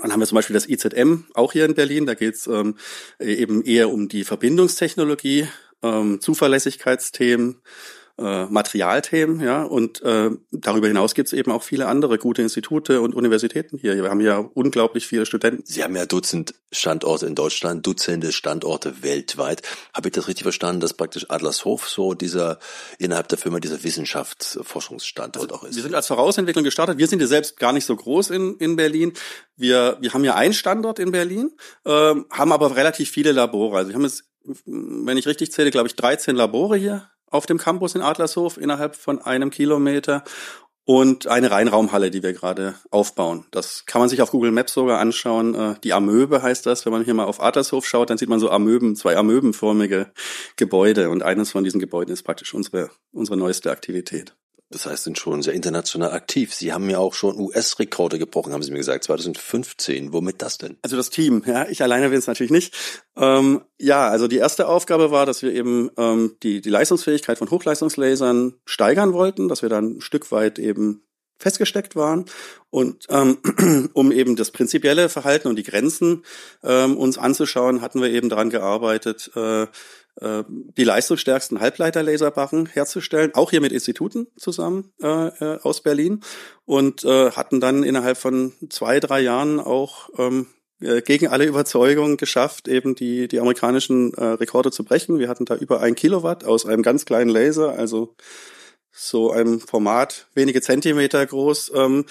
Dann 0.00 0.10
haben 0.10 0.20
wir 0.20 0.26
zum 0.26 0.36
Beispiel 0.36 0.54
das 0.54 0.66
IZM, 0.66 1.26
auch 1.34 1.52
hier 1.52 1.66
in 1.66 1.74
Berlin. 1.74 2.06
Da 2.06 2.14
geht 2.14 2.34
es 2.34 2.46
ähm, 2.46 2.76
eben 3.20 3.62
eher 3.62 3.90
um 3.90 4.08
die 4.08 4.24
Verbindungstechnologie, 4.24 5.48
ähm, 5.82 6.22
Zuverlässigkeitsthemen, 6.22 7.60
äh, 8.18 8.44
Materialthemen, 8.44 9.40
ja, 9.40 9.62
und 9.62 10.02
äh, 10.02 10.30
darüber 10.50 10.86
hinaus 10.86 11.14
gibt 11.14 11.28
es 11.28 11.32
eben 11.32 11.50
auch 11.50 11.62
viele 11.62 11.86
andere 11.86 12.18
gute 12.18 12.42
Institute 12.42 13.00
und 13.00 13.14
Universitäten 13.14 13.78
hier. 13.78 13.96
Wir 13.96 14.10
haben 14.10 14.20
ja 14.20 14.38
unglaublich 14.38 15.06
viele 15.06 15.24
Studenten. 15.24 15.62
Sie 15.64 15.82
haben 15.82 15.96
ja 15.96 16.04
Dutzend 16.04 16.54
Standorte 16.70 17.26
in 17.26 17.34
Deutschland, 17.34 17.86
Dutzende 17.86 18.32
Standorte 18.32 19.02
weltweit. 19.02 19.62
Habe 19.94 20.08
ich 20.08 20.12
das 20.12 20.28
richtig 20.28 20.42
verstanden, 20.42 20.80
dass 20.80 20.94
praktisch 20.94 21.30
Adlershof 21.30 21.88
so 21.88 22.12
dieser 22.12 22.58
innerhalb 22.98 23.28
der 23.28 23.38
Firma 23.38 23.60
dieser 23.60 23.82
Wissenschaftsforschungsstandort 23.82 25.50
also, 25.50 25.54
auch 25.54 25.66
ist? 25.66 25.76
Wir 25.76 25.82
sind 25.82 25.94
als 25.94 26.06
Vorausentwicklung 26.06 26.64
gestartet. 26.64 26.98
Wir 26.98 27.06
sind 27.06 27.20
ja 27.20 27.26
selbst 27.26 27.58
gar 27.58 27.72
nicht 27.72 27.86
so 27.86 27.96
groß 27.96 28.30
in, 28.30 28.56
in 28.58 28.76
Berlin. 28.76 29.14
Wir, 29.56 29.96
wir 30.00 30.12
haben 30.12 30.24
ja 30.24 30.34
einen 30.34 30.54
Standort 30.54 30.98
in 30.98 31.12
Berlin, 31.12 31.50
äh, 31.84 31.90
haben 31.90 32.52
aber 32.52 32.76
relativ 32.76 33.10
viele 33.10 33.32
Labore. 33.32 33.78
Also 33.78 33.88
wir 33.88 33.94
haben 33.94 34.04
jetzt, 34.04 34.24
wenn 34.66 35.16
ich 35.16 35.26
richtig 35.26 35.50
zähle, 35.50 35.70
glaube 35.70 35.88
ich, 35.88 35.96
13 35.96 36.36
Labore 36.36 36.76
hier 36.76 37.08
auf 37.32 37.46
dem 37.46 37.58
Campus 37.58 37.94
in 37.94 38.02
Adlershof 38.02 38.56
innerhalb 38.56 38.96
von 38.96 39.20
einem 39.20 39.50
Kilometer 39.50 40.24
und 40.84 41.28
eine 41.28 41.50
Reinraumhalle, 41.50 42.10
die 42.10 42.22
wir 42.22 42.32
gerade 42.32 42.74
aufbauen. 42.90 43.46
Das 43.52 43.86
kann 43.86 44.00
man 44.00 44.08
sich 44.08 44.20
auf 44.20 44.32
Google 44.32 44.50
Maps 44.50 44.74
sogar 44.74 44.98
anschauen. 44.98 45.54
Äh, 45.54 45.74
die 45.84 45.92
Amöbe 45.92 46.42
heißt 46.42 46.66
das. 46.66 46.84
Wenn 46.84 46.92
man 46.92 47.04
hier 47.04 47.14
mal 47.14 47.24
auf 47.24 47.40
Adlershof 47.40 47.86
schaut, 47.86 48.10
dann 48.10 48.18
sieht 48.18 48.28
man 48.28 48.40
so 48.40 48.50
Amöben, 48.50 48.96
zwei 48.96 49.16
Amöbenförmige 49.16 50.10
Gebäude. 50.56 51.10
Und 51.10 51.22
eines 51.22 51.52
von 51.52 51.62
diesen 51.62 51.80
Gebäuden 51.80 52.12
ist 52.12 52.24
praktisch 52.24 52.52
unsere, 52.52 52.90
unsere 53.12 53.36
neueste 53.36 53.70
Aktivität. 53.70 54.34
Das 54.72 54.86
heißt, 54.86 55.04
sind 55.04 55.18
schon 55.18 55.42
sehr 55.42 55.54
international 55.54 56.12
aktiv. 56.12 56.54
Sie 56.54 56.72
haben 56.72 56.88
ja 56.90 56.98
auch 56.98 57.14
schon 57.14 57.38
US-Rekorde 57.38 58.18
gebrochen, 58.18 58.52
haben 58.52 58.62
Sie 58.62 58.72
mir 58.72 58.78
gesagt, 58.78 59.04
2015. 59.04 60.12
Womit 60.12 60.42
das 60.42 60.58
denn? 60.58 60.78
Also 60.82 60.96
das 60.96 61.10
Team, 61.10 61.42
ja, 61.46 61.68
ich 61.68 61.82
alleine 61.82 62.10
will 62.10 62.18
es 62.18 62.26
natürlich 62.26 62.50
nicht. 62.50 62.74
Ähm, 63.16 63.62
ja, 63.78 64.08
also 64.08 64.28
die 64.28 64.38
erste 64.38 64.66
Aufgabe 64.66 65.10
war, 65.10 65.26
dass 65.26 65.42
wir 65.42 65.52
eben 65.52 65.90
ähm, 65.96 66.36
die, 66.42 66.60
die 66.60 66.70
Leistungsfähigkeit 66.70 67.38
von 67.38 67.50
Hochleistungslasern 67.50 68.54
steigern 68.64 69.12
wollten, 69.12 69.48
dass 69.48 69.62
wir 69.62 69.68
dann 69.68 69.96
ein 69.96 70.00
Stück 70.00 70.32
weit 70.32 70.58
eben 70.58 71.04
festgesteckt 71.42 71.96
waren. 71.96 72.24
Und 72.70 73.06
ähm, 73.10 73.38
um 73.92 74.12
eben 74.12 74.36
das 74.36 74.50
prinzipielle 74.50 75.08
Verhalten 75.08 75.48
und 75.48 75.56
die 75.56 75.62
Grenzen 75.62 76.24
ähm, 76.62 76.96
uns 76.96 77.18
anzuschauen, 77.18 77.82
hatten 77.82 78.00
wir 78.00 78.08
eben 78.08 78.28
daran 78.28 78.48
gearbeitet, 78.48 79.30
äh, 79.36 79.62
äh, 80.20 80.44
die 80.48 80.84
leistungsstärksten 80.84 81.60
Halbleiterlaserbarren 81.60 82.66
herzustellen, 82.66 83.34
auch 83.34 83.50
hier 83.50 83.60
mit 83.60 83.72
Instituten 83.72 84.28
zusammen 84.36 84.92
äh, 85.02 85.06
äh, 85.06 85.58
aus 85.62 85.82
Berlin 85.82 86.20
und 86.64 87.04
äh, 87.04 87.30
hatten 87.32 87.60
dann 87.60 87.82
innerhalb 87.82 88.16
von 88.16 88.52
zwei, 88.70 89.00
drei 89.00 89.20
Jahren 89.20 89.58
auch 89.58 90.10
ähm, 90.18 90.46
äh, 90.80 91.00
gegen 91.00 91.28
alle 91.28 91.46
Überzeugungen 91.46 92.16
geschafft, 92.16 92.68
eben 92.68 92.94
die, 92.94 93.28
die 93.28 93.40
amerikanischen 93.40 94.12
äh, 94.14 94.24
Rekorde 94.24 94.70
zu 94.70 94.84
brechen. 94.84 95.18
Wir 95.18 95.28
hatten 95.28 95.44
da 95.44 95.56
über 95.56 95.80
ein 95.80 95.94
Kilowatt 95.94 96.44
aus 96.44 96.66
einem 96.66 96.82
ganz 96.82 97.04
kleinen 97.04 97.30
Laser, 97.30 97.78
also 97.78 98.14
so 98.92 99.30
einem 99.30 99.60
Format 99.60 100.28
wenige 100.34 100.60
Zentimeter 100.60 101.24
groß, 101.26 101.72
ähm, 101.74 102.04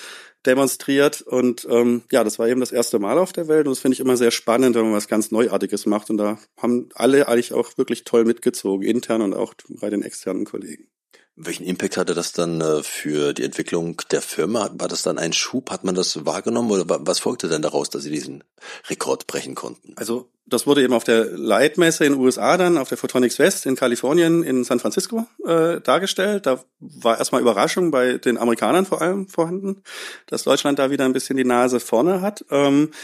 demonstriert. 0.46 1.22
Und 1.22 1.68
ähm, 1.70 2.04
ja, 2.12 2.24
das 2.24 2.40
war 2.40 2.48
eben 2.48 2.60
das 2.60 2.72
erste 2.72 3.00
Mal 3.00 3.18
auf 3.18 3.34
der 3.34 3.48
Welt. 3.48 3.68
Und 3.68 3.74
das 3.74 3.80
finde 3.80 3.94
ich 3.94 4.00
immer 4.00 4.18
sehr 4.18 4.32
spannend, 4.32 4.76
wenn 4.76 4.84
man 4.84 4.94
was 4.94 5.08
ganz 5.08 5.32
Neuartiges 5.32 5.86
macht. 5.86 6.10
Und 6.10 6.18
da 6.18 6.40
haben 6.58 6.90
alle 6.96 7.28
eigentlich 7.28 7.54
auch 7.54 7.78
wirklich 7.78 8.04
toll 8.04 8.26
mitgezogen, 8.26 8.86
intern 8.86 9.22
und 9.22 9.34
auch 9.34 9.54
bei 9.70 9.90
den 9.90 10.02
externen 10.02 10.46
Kollegen. 10.46 10.88
Welchen 11.44 11.66
Impact 11.66 11.98
hatte 11.98 12.14
das 12.14 12.34
dann 12.34 12.62
äh, 12.62 12.84
für 12.84 13.34
die 13.34 13.44
Entwicklung 13.44 14.02
der 14.12 14.22
Firma? 14.22 14.70
War 14.74 14.88
das 14.88 15.04
dann 15.04 15.18
ein 15.18 15.34
Schub? 15.34 15.72
Hat 15.72 15.84
man 15.84 15.96
das 15.96 16.26
wahrgenommen 16.26 16.72
oder 16.72 16.86
was 16.88 17.20
folgte 17.20 17.48
denn 17.48 17.62
daraus, 17.62 17.90
dass 17.90 18.04
Sie 18.04 18.12
diesen 18.12 18.44
Rekord 18.90 19.28
brechen 19.28 19.56
konnten? 19.56 19.94
Also 19.96 20.30
das 20.46 20.68
wurde 20.68 20.84
eben 20.84 20.94
auf 20.94 21.04
der 21.04 21.26
Leitmesse 21.26 22.06
in 22.06 22.14
den 22.14 22.22
USA 22.22 22.58
dann, 22.58 22.78
auf 22.78 22.90
der 22.90 22.98
Photonics 22.98 23.40
West 23.40 23.66
in 23.66 23.76
Kalifornien, 23.76 24.44
in 24.44 24.64
San 24.64 24.80
Francisco 24.80 25.26
äh, 25.46 25.80
dargestellt. 25.82 26.46
Da 26.46 26.64
war 26.80 27.18
erstmal 27.18 27.42
Überraschung 27.42 27.90
bei 27.90 28.18
den 28.18 28.38
Amerikanern 28.38 28.86
vor 28.86 29.02
allem 29.02 29.28
vorhanden, 29.28 29.82
dass 30.28 30.44
Deutschland 30.44 30.78
da 30.78 30.92
wieder 30.92 31.06
ein 31.06 31.14
bisschen 31.14 31.38
die 31.38 31.46
Nase 31.46 31.80
vorne 31.80 32.22
hat. 32.22 32.46
Ähm, 32.52 32.92
äh, 32.92 32.96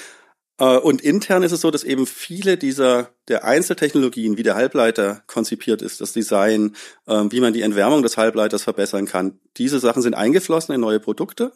und 0.65 1.01
intern 1.01 1.43
ist 1.43 1.51
es 1.51 1.61
so, 1.61 1.69
dass 1.69 1.83
eben 1.83 2.07
viele 2.07 2.57
dieser 2.57 3.11
der 3.27 3.43
Einzeltechnologien, 3.43 4.37
wie 4.37 4.43
der 4.43 4.55
Halbleiter 4.55 5.21
konzipiert 5.27 5.81
ist, 5.81 6.01
das 6.01 6.13
Design, 6.13 6.75
ähm, 7.07 7.31
wie 7.31 7.41
man 7.41 7.53
die 7.53 7.61
Entwärmung 7.61 8.01
des 8.01 8.17
Halbleiters 8.17 8.63
verbessern 8.63 9.05
kann, 9.05 9.39
diese 9.57 9.79
Sachen 9.79 10.01
sind 10.01 10.15
eingeflossen 10.15 10.73
in 10.73 10.81
neue 10.81 10.99
Produkte. 10.99 11.51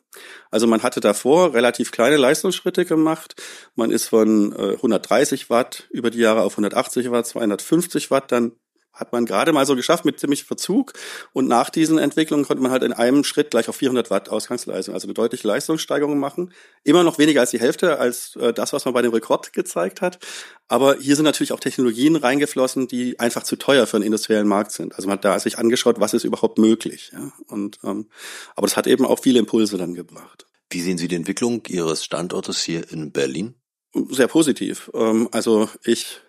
Also 0.51 0.67
man 0.67 0.83
hatte 0.83 0.99
davor 0.99 1.53
relativ 1.53 1.91
kleine 1.91 2.17
Leistungsschritte 2.17 2.85
gemacht. 2.85 3.41
Man 3.75 3.89
ist 3.89 4.07
von 4.07 4.53
130 4.53 5.43
äh, 5.43 5.49
Watt 5.49 5.87
über 5.89 6.11
die 6.11 6.19
Jahre 6.19 6.41
auf 6.41 6.53
180 6.53 7.09
Watt, 7.09 7.25
250 7.25 8.11
Watt 8.11 8.31
dann 8.31 8.51
hat 8.93 9.13
man 9.13 9.25
gerade 9.25 9.53
mal 9.53 9.65
so 9.65 9.75
geschafft 9.75 10.05
mit 10.05 10.19
ziemlich 10.19 10.43
Verzug. 10.43 10.93
Und 11.33 11.47
nach 11.47 11.69
diesen 11.69 11.97
Entwicklungen 11.97 12.45
konnte 12.45 12.61
man 12.61 12.71
halt 12.71 12.83
in 12.83 12.93
einem 12.93 13.23
Schritt 13.23 13.51
gleich 13.51 13.69
auf 13.69 13.75
400 13.75 14.09
Watt 14.09 14.29
Ausgangsleistung, 14.29 14.93
also 14.93 15.07
eine 15.07 15.13
deutliche 15.13 15.47
Leistungssteigerung 15.47 16.19
machen. 16.19 16.53
Immer 16.83 17.03
noch 17.03 17.17
weniger 17.17 17.41
als 17.41 17.51
die 17.51 17.59
Hälfte 17.59 17.99
als 17.99 18.35
äh, 18.35 18.53
das, 18.53 18.73
was 18.73 18.85
man 18.85 18.93
bei 18.93 19.01
dem 19.01 19.11
Rekord 19.11 19.53
gezeigt 19.53 20.01
hat. 20.01 20.19
Aber 20.67 20.97
hier 20.97 21.15
sind 21.15 21.25
natürlich 21.25 21.53
auch 21.53 21.59
Technologien 21.59 22.15
reingeflossen, 22.15 22.87
die 22.87 23.19
einfach 23.19 23.43
zu 23.43 23.55
teuer 23.55 23.87
für 23.87 23.97
einen 23.97 24.05
industriellen 24.05 24.47
Markt 24.47 24.71
sind. 24.71 24.95
Also 24.95 25.07
man 25.07 25.17
hat 25.17 25.25
da 25.25 25.39
sich 25.39 25.57
angeschaut, 25.57 25.99
was 25.99 26.13
ist 26.13 26.23
überhaupt 26.23 26.57
möglich. 26.57 27.11
Ja? 27.13 27.31
Und 27.47 27.79
ähm, 27.83 28.07
aber 28.55 28.67
das 28.67 28.77
hat 28.77 28.87
eben 28.87 29.05
auch 29.05 29.19
viele 29.19 29.39
Impulse 29.39 29.77
dann 29.77 29.93
gebracht. 29.93 30.45
Wie 30.69 30.81
sehen 30.81 30.97
Sie 30.97 31.07
die 31.07 31.15
Entwicklung 31.15 31.63
Ihres 31.67 32.05
Standortes 32.05 32.61
hier 32.61 32.89
in 32.91 33.11
Berlin? 33.11 33.55
Sehr 33.93 34.27
positiv. 34.27 34.89
Ähm, 34.93 35.27
also 35.31 35.69
ich 35.83 36.21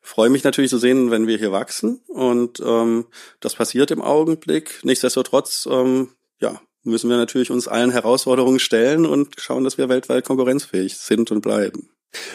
freue 0.00 0.30
mich 0.30 0.44
natürlich 0.44 0.70
zu 0.70 0.78
sehen, 0.78 1.10
wenn 1.10 1.26
wir 1.26 1.36
hier 1.36 1.52
wachsen 1.52 2.00
und 2.08 2.60
ähm, 2.60 3.06
das 3.40 3.54
passiert 3.54 3.90
im 3.90 4.00
Augenblick. 4.00 4.80
Nichtsdestotrotz, 4.82 5.68
ähm, 5.70 6.10
ja, 6.40 6.60
müssen 6.82 7.10
wir 7.10 7.18
natürlich 7.18 7.50
uns 7.50 7.68
allen 7.68 7.90
Herausforderungen 7.90 8.58
stellen 8.58 9.04
und 9.04 9.34
schauen, 9.38 9.64
dass 9.64 9.76
wir 9.76 9.88
weltweit 9.88 10.24
konkurrenzfähig 10.24 10.96
sind 10.96 11.30
und 11.30 11.42
bleiben. 11.42 11.90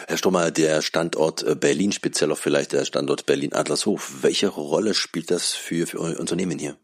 Herr 0.06 0.16
Stommer, 0.16 0.50
der 0.50 0.82
Standort 0.82 1.42
äh, 1.42 1.54
Berlin, 1.54 1.92
speziell 1.92 2.32
auch 2.32 2.38
vielleicht 2.38 2.72
der 2.72 2.84
Standort 2.84 3.26
Berlin-Adlershof, 3.26 4.22
welche 4.22 4.48
Rolle 4.48 4.94
spielt 4.94 5.30
das 5.30 5.52
für, 5.52 5.86
für 5.86 6.00
euer 6.00 6.20
Unternehmen 6.20 6.58
hier? 6.58 6.78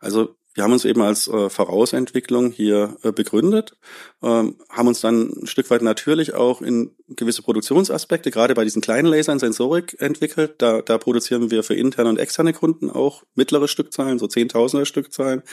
Also 0.00 0.36
wir 0.58 0.64
haben 0.64 0.72
uns 0.72 0.84
eben 0.84 1.02
als 1.02 1.28
äh, 1.28 1.48
Vorausentwicklung 1.48 2.50
hier 2.50 2.96
äh, 3.04 3.12
begründet, 3.12 3.76
ähm, 4.24 4.56
haben 4.68 4.88
uns 4.88 5.00
dann 5.00 5.30
ein 5.30 5.46
Stück 5.46 5.70
weit 5.70 5.82
natürlich 5.82 6.34
auch 6.34 6.60
in 6.60 6.96
gewisse 7.06 7.42
Produktionsaspekte, 7.42 8.32
gerade 8.32 8.56
bei 8.56 8.64
diesen 8.64 8.82
kleinen 8.82 9.06
Lasern, 9.06 9.38
Sensorik 9.38 9.96
entwickelt. 10.00 10.56
Da, 10.58 10.82
da 10.82 10.98
produzieren 10.98 11.52
wir 11.52 11.62
für 11.62 11.74
interne 11.74 12.08
und 12.08 12.18
externe 12.18 12.52
Kunden 12.52 12.90
auch 12.90 13.22
mittlere 13.36 13.68
Stückzahlen, 13.68 14.18
so 14.18 14.26
Zehntausender 14.26 14.84
Stückzahlen 14.84 15.44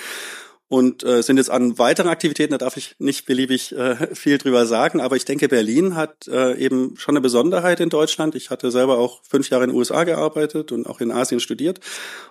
und 0.68 1.04
äh, 1.04 1.22
sind 1.22 1.38
jetzt 1.38 1.52
an 1.52 1.78
weiteren 1.78 2.10
Aktivitäten, 2.10 2.52
da 2.52 2.58
darf 2.58 2.76
ich 2.76 2.96
nicht 2.98 3.26
beliebig 3.26 3.72
äh, 3.74 4.08
viel 4.16 4.38
drüber 4.38 4.66
sagen, 4.66 5.00
aber 5.00 5.16
ich 5.16 5.26
denke, 5.26 5.48
Berlin 5.48 5.96
hat 5.96 6.28
äh, 6.28 6.56
eben 6.58 6.98
schon 6.98 7.14
eine 7.14 7.22
Besonderheit 7.22 7.80
in 7.80 7.90
Deutschland. 7.90 8.34
Ich 8.34 8.50
hatte 8.50 8.72
selber 8.72 8.98
auch 8.98 9.22
fünf 9.24 9.50
Jahre 9.50 9.66
in 9.66 9.70
den 9.70 9.78
USA 9.78 10.04
gearbeitet 10.04 10.72
und 10.72 10.88
auch 10.88 11.02
in 11.02 11.12
Asien 11.12 11.40
studiert 11.40 11.80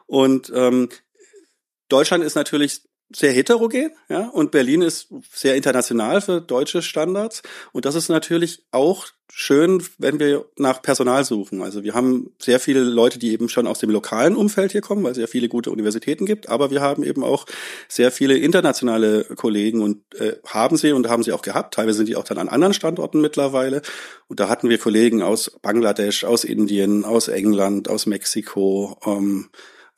und 0.06 0.52
ähm, 0.54 0.88
Deutschland 1.88 2.24
ist 2.24 2.34
natürlich 2.34 2.82
sehr 3.14 3.32
heterogen, 3.32 3.90
ja, 4.08 4.28
und 4.28 4.50
Berlin 4.50 4.82
ist 4.82 5.08
sehr 5.32 5.56
international 5.56 6.20
für 6.20 6.40
deutsche 6.40 6.82
Standards. 6.82 7.42
Und 7.72 7.84
das 7.84 7.94
ist 7.94 8.08
natürlich 8.08 8.64
auch 8.70 9.06
schön, 9.30 9.82
wenn 9.98 10.18
wir 10.18 10.46
nach 10.56 10.80
Personal 10.80 11.24
suchen. 11.24 11.62
Also 11.62 11.84
wir 11.84 11.94
haben 11.94 12.30
sehr 12.40 12.60
viele 12.60 12.80
Leute, 12.80 13.18
die 13.18 13.32
eben 13.32 13.48
schon 13.48 13.66
aus 13.66 13.78
dem 13.78 13.90
lokalen 13.90 14.36
Umfeld 14.36 14.72
hier 14.72 14.80
kommen, 14.80 15.02
weil 15.04 15.12
es 15.12 15.18
ja 15.18 15.26
viele 15.26 15.48
gute 15.48 15.70
Universitäten 15.70 16.24
gibt. 16.24 16.48
Aber 16.48 16.70
wir 16.70 16.80
haben 16.80 17.04
eben 17.04 17.22
auch 17.22 17.46
sehr 17.88 18.10
viele 18.10 18.36
internationale 18.36 19.24
Kollegen 19.24 19.82
und 19.82 20.02
äh, 20.14 20.36
haben 20.46 20.76
sie 20.76 20.92
und 20.92 21.08
haben 21.08 21.22
sie 21.22 21.32
auch 21.32 21.42
gehabt. 21.42 21.74
Teilweise 21.74 21.98
sind 21.98 22.08
die 22.08 22.16
auch 22.16 22.24
dann 22.24 22.38
an 22.38 22.48
anderen 22.48 22.74
Standorten 22.74 23.20
mittlerweile. 23.20 23.82
Und 24.28 24.40
da 24.40 24.48
hatten 24.48 24.68
wir 24.68 24.78
Kollegen 24.78 25.22
aus 25.22 25.58
Bangladesch, 25.62 26.24
aus 26.24 26.44
Indien, 26.44 27.04
aus 27.04 27.28
England, 27.28 27.88
aus 27.88 28.06
Mexiko. 28.06 28.98
Ähm, 29.04 29.50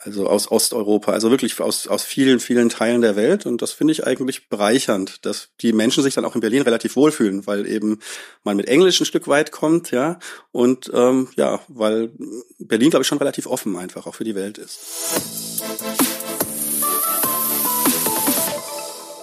also 0.07 0.29
aus 0.29 0.51
Osteuropa, 0.51 1.13
also 1.13 1.31
wirklich 1.31 1.61
aus, 1.61 1.89
aus 1.89 2.05
vielen, 2.05 2.39
vielen 2.41 2.69
Teilen 2.69 3.01
der 3.01 3.17
Welt. 3.17 3.45
Und 3.45 3.61
das 3.61 3.73
finde 3.73 3.93
ich 3.93 4.07
eigentlich 4.07 4.49
bereichernd, 4.49 5.27
dass 5.27 5.49
die 5.61 5.73
Menschen 5.73 6.03
sich 6.03 6.15
dann 6.15 6.25
auch 6.25 6.35
in 6.35 6.41
Berlin 6.41 6.63
relativ 6.63 6.97
wohlfühlen, 6.97 7.47
weil 7.47 7.67
eben 7.67 7.99
man 8.45 8.57
mit 8.57 8.69
Englisch 8.69 9.01
ein 9.01 9.07
Stück 9.07 9.27
weit 9.29 9.51
kommt, 9.51 9.91
ja. 9.91 10.19
Und 10.53 10.91
ähm, 10.95 11.29
ja, 11.37 11.61
weil 11.69 12.11
Berlin, 12.59 12.91
glaube 12.91 13.03
ich, 13.03 13.09
schon 13.09 13.19
relativ 13.19 13.47
offen 13.47 13.77
einfach 13.77 14.07
auch 14.07 14.15
für 14.15 14.25
die 14.25 14.35
Welt 14.35 14.59
ist. 14.59 14.79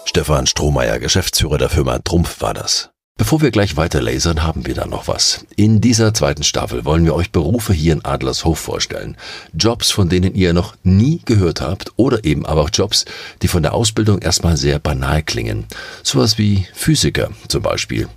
Stefan 0.05 0.45
Strohmeier, 0.45 0.99
Geschäftsführer 0.99 1.57
der 1.57 1.69
Firma 1.69 1.97
Trumpf 1.99 2.41
war 2.41 2.53
das. 2.53 2.92
Bevor 3.15 3.41
wir 3.41 3.51
gleich 3.51 3.77
weiter 3.77 4.01
lasern, 4.01 4.41
haben 4.41 4.65
wir 4.65 4.73
da 4.73 4.87
noch 4.87 5.07
was. 5.07 5.45
In 5.55 5.81
dieser 5.81 6.15
zweiten 6.15 6.41
Staffel 6.41 6.83
wollen 6.83 7.05
wir 7.05 7.13
euch 7.13 7.31
Berufe 7.31 7.71
hier 7.71 7.93
in 7.93 8.03
Adlershof 8.03 8.57
vorstellen. 8.57 9.17
Jobs, 9.53 9.91
von 9.91 10.09
denen 10.09 10.33
ihr 10.33 10.51
noch 10.51 10.75
nie 10.81 11.21
gehört 11.23 11.61
habt 11.61 11.91
oder 11.95 12.25
eben 12.25 12.43
aber 12.47 12.61
auch 12.61 12.71
Jobs, 12.73 13.05
die 13.43 13.47
von 13.47 13.61
der 13.61 13.75
Ausbildung 13.75 14.17
erstmal 14.17 14.57
sehr 14.57 14.79
banal 14.79 15.21
klingen. 15.21 15.65
Sowas 16.01 16.39
wie 16.39 16.65
Physiker 16.73 17.29
zum 17.49 17.61
Beispiel. 17.61 18.07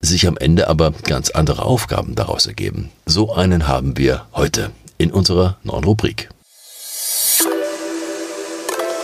Sich 0.00 0.28
am 0.28 0.36
Ende 0.36 0.68
aber 0.68 0.92
ganz 1.04 1.30
andere 1.30 1.62
Aufgaben 1.62 2.14
daraus 2.14 2.46
ergeben. 2.46 2.90
So 3.06 3.34
einen 3.34 3.66
haben 3.66 3.96
wir 3.96 4.26
heute 4.34 4.72
in 4.98 5.10
unserer 5.10 5.56
neuen 5.62 5.84
Rubrik. 5.84 6.28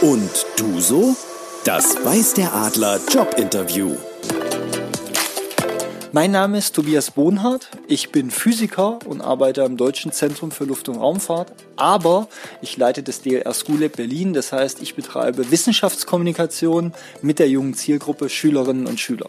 Und 0.02 0.30
du 0.56 0.80
so? 0.80 1.16
Das 1.64 1.96
weiß 2.04 2.34
der 2.34 2.52
Adler 2.52 3.00
Jobinterview. 3.10 3.96
Mein 6.14 6.30
Name 6.30 6.58
ist 6.58 6.76
Tobias 6.76 7.10
Bohnhardt. 7.10 7.70
Ich 7.88 8.12
bin 8.12 8.30
Physiker 8.30 9.00
und 9.04 9.20
arbeite 9.20 9.64
am 9.64 9.76
Deutschen 9.76 10.12
Zentrum 10.12 10.52
für 10.52 10.62
Luft- 10.62 10.88
und 10.88 10.94
Raumfahrt. 10.94 11.52
Aber 11.74 12.28
ich 12.62 12.76
leite 12.76 13.02
das 13.02 13.22
DLR 13.22 13.52
School 13.52 13.80
Lab 13.80 13.96
Berlin. 13.96 14.32
Das 14.32 14.52
heißt, 14.52 14.80
ich 14.80 14.94
betreibe 14.94 15.50
Wissenschaftskommunikation 15.50 16.92
mit 17.20 17.40
der 17.40 17.48
jungen 17.48 17.74
Zielgruppe 17.74 18.28
Schülerinnen 18.28 18.86
und 18.86 19.00
Schüler. 19.00 19.26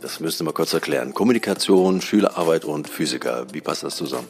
Das 0.00 0.18
müsste 0.18 0.42
mal 0.42 0.50
kurz 0.50 0.74
erklären. 0.74 1.14
Kommunikation, 1.14 2.00
Schülerarbeit 2.00 2.64
und 2.64 2.88
Physiker. 2.88 3.46
Wie 3.52 3.60
passt 3.60 3.84
das 3.84 3.94
zusammen? 3.94 4.26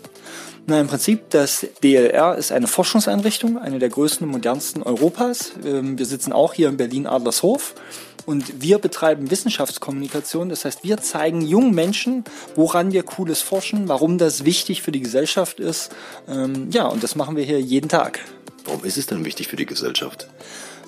Na, 0.67 0.79
im 0.79 0.89
Prinzip, 0.89 1.31
das 1.31 1.67
DLR 1.83 2.37
ist 2.37 2.53
eine 2.53 2.67
Forschungseinrichtung, 2.67 3.57
eine 3.57 3.79
der 3.79 3.89
größten 3.89 4.27
und 4.27 4.33
modernsten 4.33 4.83
Europas. 4.83 5.53
Ähm, 5.65 5.99
wir 5.99 6.05
sitzen 6.05 6.35
auch 6.35 6.53
hier 6.53 6.69
in 6.69 6.77
Berlin-Adlershof 6.77 7.75
und 8.27 8.61
wir 8.61 8.79
betreiben 8.79 9.31
Wissenschaftskommunikation. 9.31 10.49
Das 10.49 10.65
heißt, 10.65 10.85
wir 10.85 10.99
zeigen 10.99 11.41
jungen 11.41 11.75
Menschen, 11.75 12.25
woran 12.55 12.93
wir 12.93 13.05
Cooles 13.05 13.41
forschen, 13.41 13.89
warum 13.89 14.19
das 14.19 14.45
wichtig 14.45 14.83
für 14.83 14.93
die 14.93 15.01
Gesellschaft 15.01 15.61
ist. 15.61 15.95
Ähm, 16.29 16.69
ja, 16.71 16.87
und 16.87 17.03
das 17.03 17.15
machen 17.15 17.37
wir 17.37 17.45
hier 17.45 17.61
jeden 17.61 17.89
Tag. 17.89 18.21
Warum 18.65 18.85
ist 18.85 18.99
es 18.99 19.07
denn 19.07 19.25
wichtig 19.25 19.47
für 19.47 19.57
die 19.57 19.67
Gesellschaft? 19.67 20.29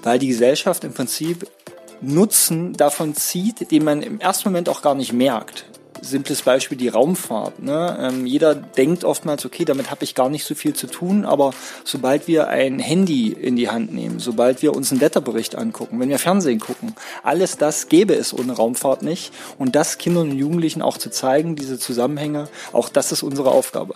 Weil 0.03 0.19
die 0.19 0.29
Gesellschaft 0.29 0.85
im 0.85 0.93
Prinzip 0.93 1.47
Nutzen 2.01 2.75
davon 2.75 3.15
zieht, 3.15 3.71
den 3.71 3.85
man 3.85 4.03
im 4.03 4.21
ersten 4.21 4.49
Moment 4.49 4.69
auch 4.69 4.83
gar 4.83 4.95
nicht 4.95 5.13
merkt. 5.13 5.65
Simples 6.03 6.43
Beispiel 6.43 6.79
die 6.79 6.89
Raumfahrt. 6.89 7.63
Ne? 7.63 7.97
Ähm, 8.01 8.27
jeder 8.27 8.55
denkt 8.55 9.05
oftmals, 9.05 9.45
okay, 9.45 9.65
damit 9.65 9.91
habe 9.91 10.05
ich 10.05 10.15
gar 10.15 10.29
nicht 10.29 10.45
so 10.45 10.55
viel 10.55 10.75
zu 10.75 10.87
tun, 10.87 11.25
aber 11.25 11.53
sobald 11.85 12.29
wir 12.29 12.49
ein 12.49 12.79
Handy 12.79 13.29
in 13.33 13.57
die 13.57 13.69
Hand 13.69 13.93
nehmen, 13.93 14.19
sobald 14.19 14.63
wir 14.63 14.75
uns 14.75 14.91
einen 14.91 15.01
Wetterbericht 15.01 15.57
angucken, 15.57 16.01
wenn 16.01 16.09
wir 16.09 16.19
Fernsehen 16.19 16.61
gucken, 16.61 16.95
alles 17.23 17.57
das 17.57 17.89
gäbe 17.89 18.15
es 18.15 18.33
ohne 18.33 18.53
Raumfahrt 18.53 19.03
nicht. 19.03 19.33
Und 19.59 19.77
das 19.77 19.99
Kindern 19.99 20.31
und 20.31 20.39
Jugendlichen 20.39 20.83
auch 20.83 20.99
zu 20.99 21.11
zeigen, 21.11 21.57
diese 21.57 21.79
Zusammenhänge, 21.79 22.49
auch 22.73 22.89
das 22.89 23.13
ist 23.13 23.23
unsere 23.23 23.51
Aufgabe. 23.51 23.95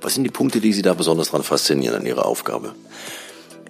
Was 0.00 0.14
sind 0.14 0.24
die 0.24 0.30
Punkte, 0.30 0.60
die 0.60 0.72
Sie 0.72 0.82
da 0.82 0.92
besonders 0.92 1.28
daran 1.28 1.42
faszinieren 1.42 1.96
an 1.96 2.06
Ihrer 2.06 2.26
Aufgabe? 2.26 2.74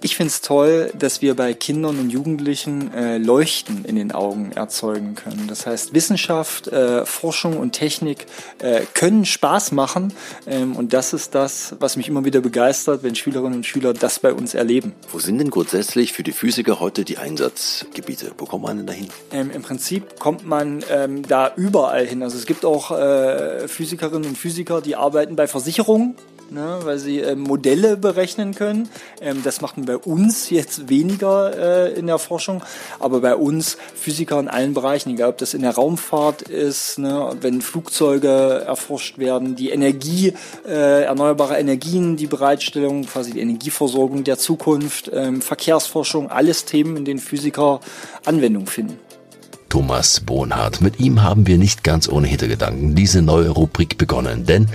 Ich 0.05 0.17
finde 0.17 0.29
es 0.29 0.41
toll, 0.41 0.91
dass 0.95 1.23
wir 1.23 1.35
bei 1.35 1.55
Kindern 1.55 1.97
und 1.97 2.11
Jugendlichen 2.11 2.93
äh, 2.93 3.17
Leuchten 3.17 3.85
in 3.85 3.95
den 3.95 4.11
Augen 4.11 4.51
erzeugen 4.51 5.15
können. 5.15 5.47
Das 5.47 5.65
heißt, 5.65 5.95
Wissenschaft, 5.95 6.67
äh, 6.67 7.07
Forschung 7.07 7.57
und 7.57 7.71
Technik 7.71 8.27
äh, 8.59 8.81
können 8.93 9.25
Spaß 9.25 9.71
machen. 9.71 10.13
Ähm, 10.45 10.75
und 10.75 10.93
das 10.93 11.13
ist 11.13 11.33
das, 11.33 11.75
was 11.79 11.97
mich 11.97 12.07
immer 12.07 12.23
wieder 12.23 12.41
begeistert, 12.41 13.01
wenn 13.01 13.15
Schülerinnen 13.15 13.55
und 13.55 13.65
Schüler 13.65 13.93
das 13.93 14.19
bei 14.19 14.31
uns 14.31 14.53
erleben. 14.53 14.93
Wo 15.11 15.17
sind 15.17 15.39
denn 15.39 15.49
grundsätzlich 15.49 16.13
für 16.13 16.21
die 16.21 16.33
Physiker 16.33 16.79
heute 16.79 17.03
die 17.03 17.17
Einsatzgebiete? 17.17 18.33
Wo 18.37 18.45
kommt 18.45 18.63
man 18.63 18.77
denn 18.77 18.85
dahin? 18.85 19.07
Ähm, 19.31 19.49
Im 19.49 19.63
Prinzip 19.63 20.19
kommt 20.19 20.45
man 20.45 20.85
ähm, 20.91 21.27
da 21.27 21.51
überall 21.55 22.05
hin. 22.05 22.21
Also 22.21 22.37
es 22.37 22.45
gibt 22.45 22.63
auch 22.63 22.91
äh, 22.91 23.67
Physikerinnen 23.67 24.29
und 24.29 24.37
Physiker, 24.37 24.81
die 24.81 24.95
arbeiten 24.95 25.35
bei 25.35 25.47
Versicherungen 25.47 26.13
ne, 26.49 26.79
weil 26.83 26.97
sie 26.97 27.19
äh, 27.19 27.35
Modelle 27.35 27.97
berechnen 27.97 28.53
können. 28.53 28.89
Ähm, 29.21 29.41
das 29.43 29.61
macht 29.61 29.77
man 29.77 29.85
bei 29.85 29.97
uns 29.97 30.49
jetzt 30.49 30.89
weniger 30.89 31.87
äh, 31.87 31.93
in 31.93 32.07
der 32.07 32.19
Forschung, 32.19 32.63
aber 32.99 33.21
bei 33.21 33.35
uns 33.35 33.77
Physiker 33.95 34.39
in 34.39 34.47
allen 34.47 34.73
Bereichen, 34.73 35.11
egal 35.11 35.29
ob 35.29 35.37
das 35.37 35.53
in 35.53 35.61
der 35.61 35.71
Raumfahrt 35.71 36.43
ist, 36.43 36.99
ne, 36.99 37.35
wenn 37.41 37.61
Flugzeuge 37.61 38.63
erforscht 38.65 39.17
werden, 39.17 39.55
die 39.55 39.69
Energie, 39.69 40.33
äh, 40.67 41.03
erneuerbare 41.03 41.57
Energien, 41.57 42.17
die 42.17 42.27
Bereitstellung, 42.27 43.05
quasi 43.05 43.31
die 43.31 43.41
Energieversorgung 43.41 44.23
der 44.23 44.37
Zukunft, 44.37 45.11
ähm, 45.13 45.41
Verkehrsforschung, 45.41 46.29
alles 46.29 46.65
Themen, 46.65 46.97
in 46.97 47.05
denen 47.05 47.19
Physiker 47.19 47.79
Anwendung 48.25 48.67
finden. 48.67 48.99
Thomas 49.69 50.21
Bohnhardt. 50.21 50.79
Mit 50.79 51.01
ihm 51.01 51.21
haben 51.21 51.47
wir 51.47 51.57
nicht 51.57 51.83
ganz 51.83 52.07
ohne 52.07 52.27
Hintergedanken 52.27 52.95
diese 52.95 53.21
neue 53.21 53.49
Rubrik 53.49 53.97
begonnen, 53.97 54.45
denn 54.45 54.67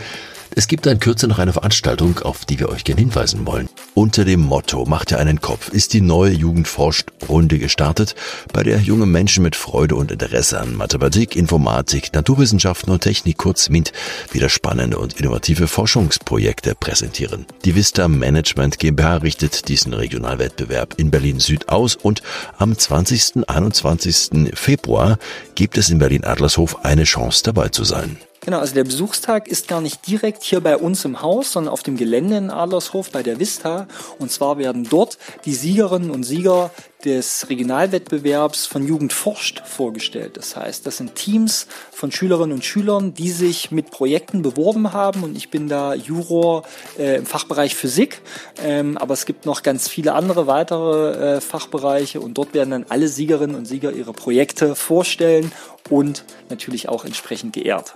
es 0.54 0.68
gibt 0.68 0.86
in 0.86 1.00
Kürze 1.00 1.28
noch 1.28 1.38
eine 1.38 1.52
Veranstaltung, 1.52 2.18
auf 2.20 2.44
die 2.44 2.58
wir 2.58 2.68
euch 2.68 2.84
gerne 2.84 3.00
hinweisen 3.00 3.46
wollen. 3.46 3.68
Unter 3.94 4.24
dem 4.24 4.40
Motto 4.40 4.84
Macht 4.84 5.10
ihr 5.10 5.18
einen 5.18 5.40
Kopf 5.40 5.68
ist 5.68 5.92
die 5.92 6.00
neue 6.00 6.32
Jugendforscht 6.32 7.08
Runde 7.28 7.58
gestartet, 7.58 8.14
bei 8.52 8.62
der 8.62 8.78
junge 8.80 9.06
Menschen 9.06 9.42
mit 9.42 9.56
Freude 9.56 9.94
und 9.94 10.10
Interesse 10.10 10.60
an 10.60 10.74
Mathematik, 10.74 11.36
Informatik, 11.36 12.12
Naturwissenschaften 12.12 12.92
und 12.92 13.02
Technik 13.02 13.38
kurz 13.38 13.68
MINT 13.68 13.92
wieder 14.32 14.48
spannende 14.48 14.98
und 14.98 15.14
innovative 15.20 15.68
Forschungsprojekte 15.68 16.74
präsentieren. 16.74 17.46
Die 17.64 17.74
Vista 17.74 18.08
Management 18.08 18.78
GmbH 18.78 19.16
richtet 19.16 19.68
diesen 19.68 19.94
Regionalwettbewerb 19.94 20.94
in 20.96 21.10
Berlin 21.10 21.40
Süd 21.40 21.68
aus 21.68 21.96
und 21.96 22.22
am 22.58 22.76
20. 22.76 23.48
21. 23.48 24.54
Februar 24.54 25.18
gibt 25.54 25.78
es 25.78 25.90
in 25.90 25.98
Berlin 25.98 26.24
Adlershof 26.24 26.84
eine 26.84 27.04
Chance 27.04 27.42
dabei 27.44 27.68
zu 27.68 27.84
sein. 27.84 28.18
Genau, 28.42 28.58
also 28.58 28.74
der 28.74 28.84
Besuchstag 28.84 29.48
ist 29.48 29.68
gar 29.68 29.82
nicht 29.82 30.06
direkt 30.06 30.42
hier 30.42 30.62
bei 30.62 30.78
uns 30.78 31.04
im 31.04 31.20
Haus, 31.20 31.52
sondern 31.52 31.72
auf 31.72 31.82
dem 31.82 31.98
Gelände 31.98 32.38
in 32.38 32.50
Adlershof 32.50 33.10
bei 33.10 33.22
der 33.22 33.38
Vista. 33.38 33.86
Und 34.18 34.32
zwar 34.32 34.56
werden 34.56 34.84
dort 34.88 35.18
die 35.44 35.54
Siegerinnen 35.54 36.10
und 36.10 36.22
Sieger 36.22 36.70
des 37.04 37.48
Regionalwettbewerbs 37.48 38.66
von 38.66 38.86
Jugend 38.86 39.12
forscht 39.12 39.62
vorgestellt. 39.66 40.36
Das 40.36 40.56
heißt, 40.56 40.86
das 40.86 40.98
sind 40.98 41.14
Teams 41.14 41.66
von 41.90 42.12
Schülerinnen 42.12 42.52
und 42.52 42.64
Schülern, 42.64 43.14
die 43.14 43.30
sich 43.30 43.70
mit 43.70 43.90
Projekten 43.90 44.42
beworben 44.42 44.92
haben 44.92 45.22
und 45.22 45.36
ich 45.36 45.50
bin 45.50 45.68
da 45.68 45.94
Juror 45.94 46.64
äh, 46.98 47.16
im 47.16 47.26
Fachbereich 47.26 47.74
Physik, 47.74 48.20
ähm, 48.62 48.98
aber 48.98 49.14
es 49.14 49.26
gibt 49.26 49.46
noch 49.46 49.62
ganz 49.62 49.88
viele 49.88 50.14
andere 50.14 50.46
weitere 50.46 51.36
äh, 51.36 51.40
Fachbereiche 51.40 52.20
und 52.20 52.34
dort 52.34 52.54
werden 52.54 52.70
dann 52.70 52.86
alle 52.88 53.08
Siegerinnen 53.08 53.56
und 53.56 53.66
Sieger 53.66 53.92
ihre 53.92 54.12
Projekte 54.12 54.74
vorstellen 54.74 55.52
und 55.88 56.24
natürlich 56.48 56.88
auch 56.88 57.04
entsprechend 57.04 57.52
geehrt. 57.52 57.94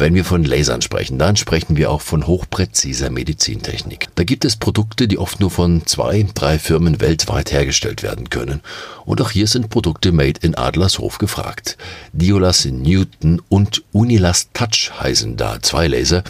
Wenn 0.00 0.14
wir 0.14 0.24
von 0.24 0.44
Lasern 0.44 0.80
sprechen, 0.80 1.18
dann 1.18 1.36
sprechen 1.36 1.76
wir 1.76 1.90
auch 1.90 2.00
von 2.00 2.26
hochpräziser 2.26 3.10
Medizintechnik. 3.10 4.08
Da 4.14 4.24
gibt 4.24 4.46
es 4.46 4.56
Produkte, 4.56 5.06
die 5.06 5.18
oft 5.18 5.40
nur 5.40 5.50
von 5.50 5.84
zwei, 5.84 6.26
drei 6.34 6.58
Firmen 6.58 7.02
weltweit 7.02 7.52
hergestellt 7.52 8.02
werden 8.02 8.30
können. 8.30 8.62
Und 9.04 9.20
auch 9.20 9.30
hier 9.30 9.46
sind 9.46 9.68
Produkte 9.68 10.12
made 10.12 10.40
in 10.40 10.54
Adlershof 10.54 11.18
gefragt. 11.18 11.76
Diolas 12.14 12.64
Newton 12.64 13.42
und 13.50 13.84
Unilas 13.92 14.48
Touch 14.54 14.90
heißen 14.98 15.36
da 15.36 15.60
zwei 15.60 15.86
Laser, 15.86 16.24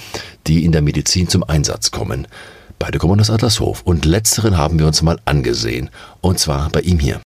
die 0.48 0.64
in 0.64 0.72
der 0.72 0.82
Medizin 0.82 1.28
zum 1.28 1.44
Einsatz 1.44 1.92
kommen. 1.92 2.26
Beide 2.80 2.98
kommen 2.98 3.20
aus 3.20 3.30
Adlershof 3.30 3.82
und 3.84 4.04
letzteren 4.04 4.58
haben 4.58 4.80
wir 4.80 4.88
uns 4.88 5.00
mal 5.02 5.20
angesehen. 5.26 5.90
Und 6.20 6.40
zwar 6.40 6.70
bei 6.70 6.80
ihm 6.80 6.98
hier. 6.98 7.20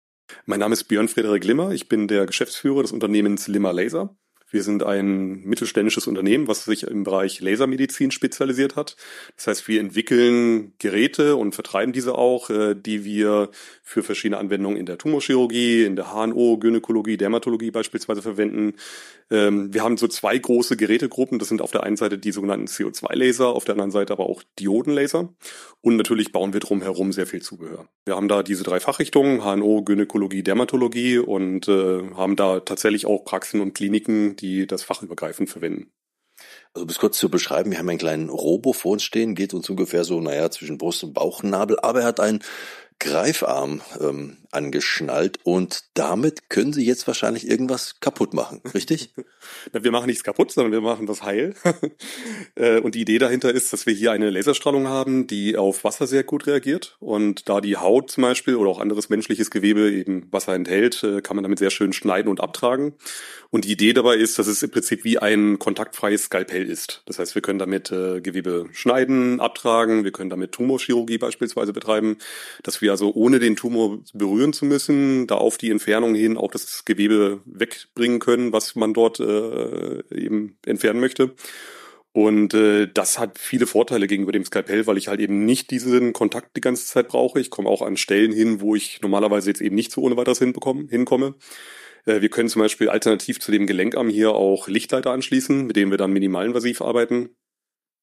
Mein 0.44 0.60
Name 0.60 0.74
ist 0.74 0.84
Björn 0.84 1.08
Frederik 1.08 1.44
Limmer. 1.44 1.70
Ich 1.70 1.88
bin 1.88 2.06
der 2.06 2.26
Geschäftsführer 2.26 2.82
des 2.82 2.92
Unternehmens 2.92 3.48
Limmer 3.48 3.72
Laser. 3.72 4.14
Wir 4.54 4.62
sind 4.62 4.84
ein 4.84 5.40
mittelständisches 5.40 6.06
Unternehmen, 6.06 6.46
was 6.46 6.64
sich 6.64 6.84
im 6.84 7.02
Bereich 7.02 7.40
Lasermedizin 7.40 8.12
spezialisiert 8.12 8.76
hat. 8.76 8.96
Das 9.34 9.48
heißt, 9.48 9.66
wir 9.66 9.80
entwickeln 9.80 10.74
Geräte 10.78 11.34
und 11.34 11.56
vertreiben 11.56 11.92
diese 11.92 12.14
auch, 12.14 12.50
äh, 12.50 12.76
die 12.76 13.04
wir 13.04 13.50
für 13.82 14.04
verschiedene 14.04 14.38
Anwendungen 14.38 14.78
in 14.78 14.86
der 14.86 14.96
Tumorchirurgie, 14.96 15.82
in 15.82 15.96
der 15.96 16.12
HNO, 16.14 16.58
Gynäkologie, 16.58 17.16
Dermatologie 17.16 17.72
beispielsweise 17.72 18.22
verwenden. 18.22 18.74
Ähm, 19.28 19.74
wir 19.74 19.82
haben 19.82 19.96
so 19.96 20.06
zwei 20.06 20.38
große 20.38 20.76
Gerätegruppen. 20.76 21.40
Das 21.40 21.48
sind 21.48 21.60
auf 21.60 21.72
der 21.72 21.82
einen 21.82 21.96
Seite 21.96 22.16
die 22.16 22.30
sogenannten 22.30 22.66
CO2-Laser, 22.66 23.48
auf 23.48 23.64
der 23.64 23.72
anderen 23.74 23.90
Seite 23.90 24.12
aber 24.12 24.26
auch 24.26 24.44
Diodenlaser. 24.60 25.34
Und 25.80 25.96
natürlich 25.96 26.30
bauen 26.30 26.52
wir 26.52 26.60
drumherum 26.60 27.12
sehr 27.12 27.26
viel 27.26 27.42
Zubehör. 27.42 27.86
Wir 28.04 28.16
haben 28.16 28.28
da 28.28 28.42
diese 28.42 28.62
drei 28.62 28.80
Fachrichtungen, 28.80 29.42
HNO, 29.42 29.82
Gynäkologie, 29.82 30.42
Dermatologie 30.42 31.18
und 31.18 31.68
äh, 31.68 32.02
haben 32.14 32.36
da 32.36 32.60
tatsächlich 32.60 33.06
auch 33.06 33.24
Praxen 33.24 33.60
und 33.60 33.74
Kliniken, 33.74 34.36
die 34.44 34.66
das 34.66 34.82
fachübergreifend 34.82 35.48
verwenden. 35.48 35.90
Also 36.74 36.86
bis 36.86 36.98
kurz 36.98 37.18
zu 37.18 37.30
beschreiben, 37.30 37.70
wir 37.70 37.78
haben 37.78 37.88
einen 37.88 37.98
kleinen 37.98 38.28
Robo 38.28 38.72
vor 38.72 38.92
uns 38.92 39.04
stehen, 39.04 39.34
geht 39.34 39.54
uns 39.54 39.70
ungefähr 39.70 40.04
so, 40.04 40.20
naja, 40.20 40.50
zwischen 40.50 40.78
Brust 40.78 41.04
und 41.04 41.14
Bauchnabel, 41.14 41.78
aber 41.80 42.00
er 42.00 42.06
hat 42.06 42.20
einen 42.20 42.42
Greifarm 43.00 43.82
ähm, 44.00 44.38
angeschnallt 44.50 45.38
und 45.42 45.84
damit 45.94 46.48
können 46.48 46.72
sie 46.72 46.84
jetzt 46.84 47.06
wahrscheinlich 47.06 47.48
irgendwas 47.48 48.00
kaputt 48.00 48.34
machen, 48.34 48.60
richtig? 48.72 49.12
wir 49.72 49.90
machen 49.90 50.06
nichts 50.06 50.24
kaputt, 50.24 50.52
sondern 50.52 50.72
wir 50.72 50.80
machen 50.80 51.06
das 51.06 51.22
heil. 51.22 51.54
Äh, 52.56 52.78
und 52.78 52.94
die 52.94 53.00
Idee 53.00 53.18
dahinter 53.18 53.52
ist, 53.52 53.72
dass 53.72 53.84
wir 53.84 53.94
hier 53.94 54.12
eine 54.12 54.30
Laserstrahlung 54.30 54.86
haben, 54.86 55.26
die 55.26 55.56
auf 55.56 55.82
Wasser 55.82 56.06
sehr 56.06 56.22
gut 56.22 56.46
reagiert. 56.46 56.96
Und 57.00 57.48
da 57.48 57.60
die 57.60 57.76
Haut 57.76 58.12
zum 58.12 58.22
Beispiel 58.22 58.54
oder 58.54 58.70
auch 58.70 58.78
anderes 58.78 59.08
menschliches 59.08 59.50
Gewebe 59.50 59.90
eben 59.90 60.32
Wasser 60.32 60.54
enthält, 60.54 61.02
äh, 61.02 61.20
kann 61.20 61.36
man 61.36 61.42
damit 61.42 61.58
sehr 61.58 61.70
schön 61.70 61.92
schneiden 61.92 62.28
und 62.28 62.40
abtragen. 62.40 62.94
Und 63.54 63.66
die 63.66 63.70
Idee 63.70 63.92
dabei 63.92 64.16
ist, 64.16 64.36
dass 64.36 64.48
es 64.48 64.64
im 64.64 64.72
Prinzip 64.72 65.04
wie 65.04 65.18
ein 65.18 65.60
kontaktfreies 65.60 66.24
Skalpell 66.24 66.68
ist. 66.68 67.02
Das 67.06 67.20
heißt, 67.20 67.36
wir 67.36 67.42
können 67.42 67.60
damit 67.60 67.92
äh, 67.92 68.20
Gewebe 68.20 68.66
schneiden, 68.72 69.38
abtragen, 69.38 70.02
wir 70.02 70.10
können 70.10 70.28
damit 70.28 70.50
Tumorchirurgie 70.50 71.18
beispielsweise 71.18 71.72
betreiben, 71.72 72.16
dass 72.64 72.80
wir 72.80 72.90
also 72.90 73.14
ohne 73.14 73.38
den 73.38 73.54
Tumor 73.54 74.00
berühren 74.12 74.52
zu 74.54 74.64
müssen, 74.64 75.28
da 75.28 75.36
auf 75.36 75.56
die 75.56 75.70
Entfernung 75.70 76.16
hin 76.16 76.36
auch 76.36 76.50
das 76.50 76.84
Gewebe 76.84 77.42
wegbringen 77.44 78.18
können, 78.18 78.52
was 78.52 78.74
man 78.74 78.92
dort 78.92 79.20
äh, 79.20 80.02
eben 80.12 80.56
entfernen 80.66 80.98
möchte. 80.98 81.36
Und 82.10 82.54
äh, 82.54 82.88
das 82.92 83.20
hat 83.20 83.38
viele 83.38 83.68
Vorteile 83.68 84.08
gegenüber 84.08 84.32
dem 84.32 84.44
Skalpell, 84.44 84.88
weil 84.88 84.98
ich 84.98 85.06
halt 85.06 85.20
eben 85.20 85.44
nicht 85.44 85.70
diesen 85.70 86.12
Kontakt 86.12 86.56
die 86.56 86.60
ganze 86.60 86.86
Zeit 86.86 87.06
brauche. 87.06 87.38
Ich 87.38 87.50
komme 87.50 87.68
auch 87.68 87.82
an 87.82 87.96
Stellen 87.96 88.32
hin, 88.32 88.60
wo 88.60 88.74
ich 88.74 89.00
normalerweise 89.00 89.48
jetzt 89.48 89.60
eben 89.60 89.76
nicht 89.76 89.92
so 89.92 90.00
ohne 90.00 90.16
weiteres 90.16 90.40
hinbekomme, 90.40 90.88
hinkomme. 90.90 91.36
Äh, 92.06 92.20
wir 92.20 92.28
können 92.28 92.48
zum 92.48 92.60
Beispiel 92.60 92.88
alternativ 92.88 93.40
zu 93.40 93.52
dem 93.52 93.66
Gelenkarm 93.66 94.08
hier 94.08 94.34
auch 94.34 94.68
Lichtleiter 94.68 95.10
anschließen, 95.10 95.66
mit 95.66 95.76
denen 95.76 95.90
wir 95.90 95.98
dann 95.98 96.12
minimalinvasiv 96.12 96.82
arbeiten. 96.82 97.30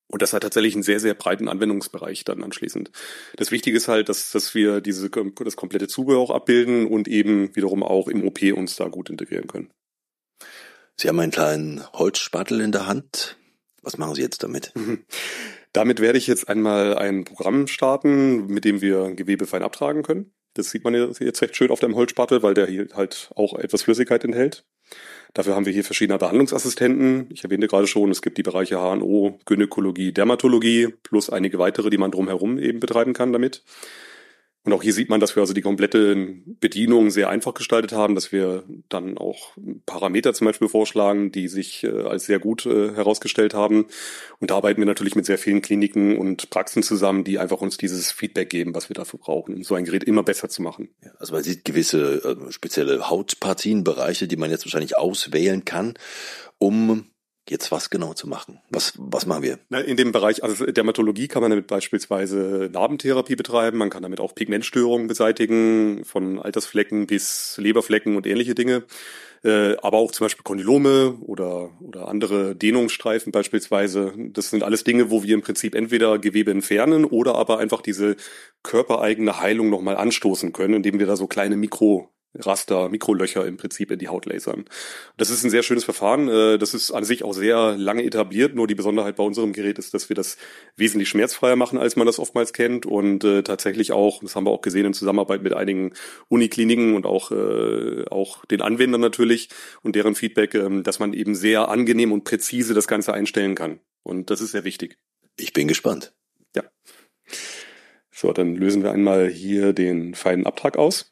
Und 0.08 0.22
das 0.22 0.34
hat 0.34 0.44
tatsächlich 0.44 0.74
einen 0.74 0.84
sehr, 0.84 1.00
sehr 1.00 1.14
breiten 1.14 1.48
Anwendungsbereich 1.48 2.26
dann 2.26 2.44
anschließend. 2.44 2.92
Das 3.38 3.52
Wichtige 3.52 3.78
ist 3.78 3.88
halt, 3.88 4.10
dass, 4.10 4.32
dass 4.32 4.54
wir 4.54 4.82
diese, 4.82 5.10
das 5.10 5.56
komplette 5.56 5.88
Zubehör 5.88 6.20
auch 6.20 6.32
abbilden 6.32 6.86
und 6.86 7.08
eben 7.08 7.56
wiederum 7.56 7.82
auch 7.82 8.10
im 8.10 8.26
OP 8.26 8.42
uns 8.54 8.76
da 8.76 8.90
gut 8.90 9.10
integrieren 9.10 9.48
können. 9.48 9.70
Sie 10.98 11.08
haben 11.08 11.20
einen 11.20 11.32
kleinen 11.32 11.82
Holzspattel 11.94 12.60
in 12.60 12.74
der 12.74 12.88
Hand. 12.88 13.38
Was 13.82 13.98
machen 13.98 14.16
Sie 14.16 14.22
jetzt 14.22 14.44
damit? 14.44 14.74
Damit 15.74 16.02
werde 16.02 16.18
ich 16.18 16.28
jetzt 16.28 16.50
einmal 16.50 16.98
ein 16.98 17.24
Programm 17.24 17.68
starten, 17.68 18.48
mit 18.48 18.66
dem 18.66 18.82
wir 18.82 19.16
Gewebe 19.16 19.48
fein 19.48 19.64
abtragen 19.64 20.04
können. 20.04 20.34
Das 20.54 20.70
sieht 20.70 20.84
man 20.84 20.94
jetzt 20.94 21.42
recht 21.42 21.56
schön 21.56 21.72
auf 21.72 21.80
dem 21.80 21.96
Holzspattel, 21.96 22.44
weil 22.44 22.54
der 22.54 22.68
hier 22.68 22.88
halt 22.94 23.30
auch 23.36 23.58
etwas 23.58 23.84
Flüssigkeit 23.84 24.24
enthält. 24.24 24.66
Dafür 25.34 25.56
haben 25.56 25.66
wir 25.66 25.72
hier 25.72 25.86
verschiedene 25.86 26.18
Behandlungsassistenten. 26.18 27.30
Ich 27.32 27.46
erwähnte 27.46 27.68
gerade 27.68 27.88
schon, 27.88 28.12
es 28.12 28.22
gibt 28.22 28.38
die 28.38 28.44
Bereiche 28.44 28.76
HNO, 28.76 29.40
Gynäkologie, 29.46 30.12
Dermatologie 30.12 30.94
plus 31.04 31.30
einige 31.30 31.58
weitere, 31.58 31.90
die 31.90 31.98
man 31.98 32.12
drumherum 32.12 32.58
eben 32.58 32.82
betreiben 32.82 33.14
kann 33.14 33.32
damit. 33.32 33.64
Und 34.64 34.74
auch 34.74 34.84
hier 34.84 34.94
sieht 34.94 35.10
man, 35.10 35.20
dass 35.20 35.36
wir 35.36 35.42
also 35.42 35.54
die 35.54 35.62
komplette 35.62 36.16
Bedienung 36.60 37.10
sehr 37.10 37.30
einfach 37.30 37.56
gestaltet 37.56 37.94
haben, 37.94 38.14
dass 38.14 38.32
wir 38.32 38.64
dann 38.90 39.18
auch 39.18 39.58
Parameter 39.88 40.36
zum 40.36 40.46
Beispiel 40.46 40.68
vorschlagen, 40.68 41.32
die 41.32 41.48
sich 41.48 41.84
äh, 41.84 42.02
als 42.04 42.26
sehr 42.26 42.38
gut 42.38 42.68
äh, 42.68 42.94
herausgestellt 42.94 43.56
haben. 43.56 43.88
Und 44.40 44.52
da 44.52 44.56
arbeiten 44.56 44.80
wir 44.80 44.86
natürlich 44.86 45.16
mit 45.16 45.26
sehr 45.26 45.40
vielen 45.40 45.64
Kliniken 45.64 46.16
und 46.16 46.52
Praxen 46.52 46.84
zusammen, 46.84 47.24
die 47.24 47.40
einfach 47.40 47.62
uns 47.62 47.78
dieses 47.78 48.12
Feedback 48.12 48.52
geben, 48.52 48.76
was 48.76 48.88
wir 48.88 48.94
dafür 48.94 49.20
brauchen, 49.20 49.56
um 49.56 49.64
so 49.64 49.74
ein 49.74 49.86
Gerät 49.86 50.04
immer 50.04 50.22
besser 50.22 50.48
zu 50.48 50.62
machen. 50.62 50.90
Also 51.18 51.34
man 51.34 51.42
sieht 51.42 51.66
gewisse 51.66 52.24
äh, 52.24 52.52
spezielle 52.52 53.10
Hautpartien, 53.10 53.84
Bereiche, 53.84 54.28
die 54.28 54.38
man 54.38 54.52
jetzt 54.52 54.66
wahrscheinlich 54.66 54.96
auswählen 54.96 55.66
kann, 55.66 55.96
um 56.60 57.11
jetzt 57.50 57.72
was 57.72 57.90
genau 57.90 58.14
zu 58.14 58.28
machen? 58.28 58.60
Was, 58.70 58.94
was 58.98 59.26
machen 59.26 59.44
wir? 59.44 59.60
In 59.86 59.98
dem 59.98 60.12
Bereich 60.12 60.44
also 60.44 60.66
Dermatologie 60.66 61.28
kann 61.28 61.42
man 61.42 61.52
damit 61.52 61.68
beispielsweise 61.68 62.70
Narbentherapie 62.72 63.36
betreiben, 63.36 63.78
man 63.78 63.90
kann 63.90 64.04
damit 64.04 64.20
auch 64.20 64.36
Pigmentstörungen 64.36 65.08
beseitigen, 65.08 66.06
von 66.06 66.40
Altersflecken 66.40 67.08
bis 67.08 67.58
Leberflecken 67.58 68.16
und 68.16 68.28
ähnliche 68.28 68.56
Dinge. 68.56 68.84
Äh, 69.44 69.76
aber 69.82 69.98
auch 69.98 70.12
zum 70.12 70.26
Beispiel 70.26 70.44
Kondylome 70.44 71.18
oder, 71.22 71.72
oder 71.82 72.08
andere 72.08 72.56
Dehnungsstreifen 72.56 73.32
beispielsweise. 73.32 74.14
Das 74.18 74.52
sind 74.52 74.62
alles 74.62 74.84
Dinge, 74.84 75.10
wo 75.10 75.24
wir 75.24 75.34
im 75.34 75.42
Prinzip 75.42 75.74
entweder 75.74 76.20
Gewebe 76.20 76.52
entfernen 76.52 77.06
oder 77.06 77.36
aber 77.36 77.58
einfach 77.58 77.82
diese 77.82 78.18
körpereigene 78.62 79.40
Heilung 79.40 79.72
nochmal 79.72 79.98
anstoßen 79.98 80.54
können, 80.54 80.76
indem 80.76 81.00
wir 81.00 81.08
da 81.08 81.16
so 81.16 81.26
kleine 81.26 81.58
Mikro 81.58 82.12
Raster, 82.36 82.90
Mikrolöcher 82.90 83.46
im 83.46 83.58
Prinzip 83.58 83.92
in 83.92 84.00
die 84.00 84.08
Haut 84.08 84.26
lasern. 84.26 84.66
Das 85.18 85.30
ist 85.30 85.44
ein 85.44 85.50
sehr 85.50 85.64
schönes 85.64 85.84
Verfahren. 85.84 86.30
Äh, 86.30 86.58
das 86.58 86.74
ist 86.74 86.92
an 86.92 87.04
sich 87.04 87.24
auch 87.24 87.34
sehr 87.34 87.78
lange 87.78 88.04
etabliert. 88.04 88.56
Nur 88.56 88.68
die 88.68 88.76
Besonderheit 88.76 89.18
bei 89.18 89.24
unserem 89.24 89.54
Gerät 89.54 89.78
ist, 89.80 89.94
dass 89.94 90.10
wir 90.10 90.16
das 90.16 90.38
wesentlich 90.78 91.10
schmerzfreier 91.10 91.56
machen, 91.56 91.78
als 91.78 91.96
man 91.96 92.08
das 92.08 92.20
oftmals 92.20 92.54
kennt. 92.54 92.86
Und 92.86 93.24
äh, 93.24 93.44
tatsächlich 93.44 93.92
auch, 93.92 94.22
das 94.22 94.36
haben 94.36 94.46
wir 94.46 94.52
auch 94.52 94.62
gesehen 94.62 94.86
in 94.86 94.94
Zusammenarbeit 94.94 95.44
mit 95.44 95.54
einigen 95.54 95.94
Unikliniken 96.30 96.96
und 96.96 97.06
auch, 97.06 97.32
äh, 97.32 98.06
auch 98.10 98.46
den 98.46 98.62
Anwendern 98.62 99.02
natürlich 99.02 99.50
und 99.84 99.96
deren 99.96 100.16
Feedback, 100.16 100.54
ähm, 100.56 100.84
dass 100.84 101.00
man 101.00 101.14
eben 101.14 101.36
sehr 101.36 101.70
angenehm 101.70 102.12
und 102.12 102.24
präzise 102.24 102.74
das 102.74 102.88
Ganze 102.88 103.14
einstellen 103.14 103.56
kann. 103.56 103.80
Und 104.04 104.30
das 104.30 104.42
ist 104.42 104.52
sehr 104.52 104.64
wichtig. 104.64 104.98
Ich 105.38 105.54
bin 105.54 105.68
gespannt. 105.68 106.14
Ja. 106.56 106.64
So, 108.12 108.32
dann 108.34 108.56
lösen 108.56 108.84
wir 108.84 108.92
einmal 108.92 109.30
hier 109.30 109.74
den 109.74 110.16
feinen 110.16 110.46
Abtrag 110.46 110.78
aus. 110.78 111.11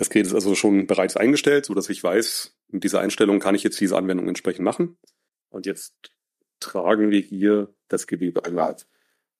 Das 0.00 0.08
Gerät 0.08 0.24
ist 0.24 0.32
also 0.32 0.54
schon 0.54 0.86
bereits 0.86 1.18
eingestellt, 1.18 1.66
so 1.66 1.74
dass 1.74 1.90
ich 1.90 2.02
weiß, 2.02 2.56
mit 2.68 2.84
dieser 2.84 3.00
Einstellung 3.00 3.38
kann 3.38 3.54
ich 3.54 3.62
jetzt 3.62 3.78
diese 3.78 3.98
Anwendung 3.98 4.28
entsprechend 4.28 4.64
machen. 4.64 4.96
Und 5.50 5.66
jetzt 5.66 5.92
tragen 6.58 7.10
wir 7.10 7.20
hier 7.20 7.74
das 7.88 8.06
Gewebe 8.06 8.46
einmal. 8.46 8.76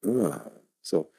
Ah, 0.04 0.50
so. 0.82 1.10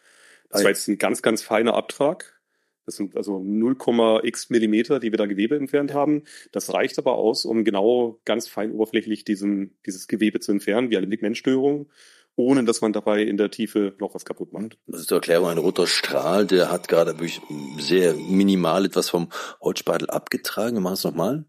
Das 0.50 0.64
war 0.64 0.70
jetzt 0.70 0.88
ein 0.88 1.00
ganz, 1.00 1.24
ganz 1.24 1.42
feiner 1.42 1.74
Abtrag. 1.74 2.40
Das 2.86 2.98
sind 2.98 3.18
also 3.18 3.38
0,x 3.38 4.52
Millimeter, 4.52 5.00
die 5.00 5.12
wir 5.12 5.18
da 5.18 5.26
Gewebe 5.26 5.56
entfernt 5.56 5.92
haben. 5.92 6.22
Das 6.52 6.72
reicht 6.72 7.00
aber 7.00 7.16
aus, 7.16 7.44
um 7.44 7.64
genau 7.64 8.22
ganz 8.26 8.48
fein 8.48 8.72
oberflächlich 8.72 9.26
diesen, 9.26 9.76
dieses 9.88 10.08
Gewebe 10.08 10.40
zu 10.40 10.52
entfernen, 10.52 10.92
wie 10.92 10.98
eine 10.98 11.08
Pigmentstörung 11.08 11.90
ohne 12.36 12.64
dass 12.64 12.82
man 12.82 12.94
dabei 12.94 13.24
in 13.24 13.38
der 13.38 13.52
Tiefe 13.52 13.96
noch 14.00 14.16
was 14.16 14.26
kaputt 14.26 14.54
macht. 14.54 14.78
Das 14.88 15.02
ist 15.02 15.10
zur 15.10 15.18
Erklärung 15.18 15.50
ein 15.50 15.58
roter 15.58 15.88
Strahl, 15.88 16.46
der 16.46 16.72
hat 16.72 16.88
gerade 16.88 17.14
wirklich 17.14 17.42
sehr 17.78 18.14
minimal 18.14 18.86
etwas 18.86 19.10
vom 19.10 19.30
Holzspatel 19.62 20.10
abgetragen. 20.10 20.78
Wir 20.78 20.82
machen 20.82 20.94
es 20.94 21.04
nochmal. 21.04 21.46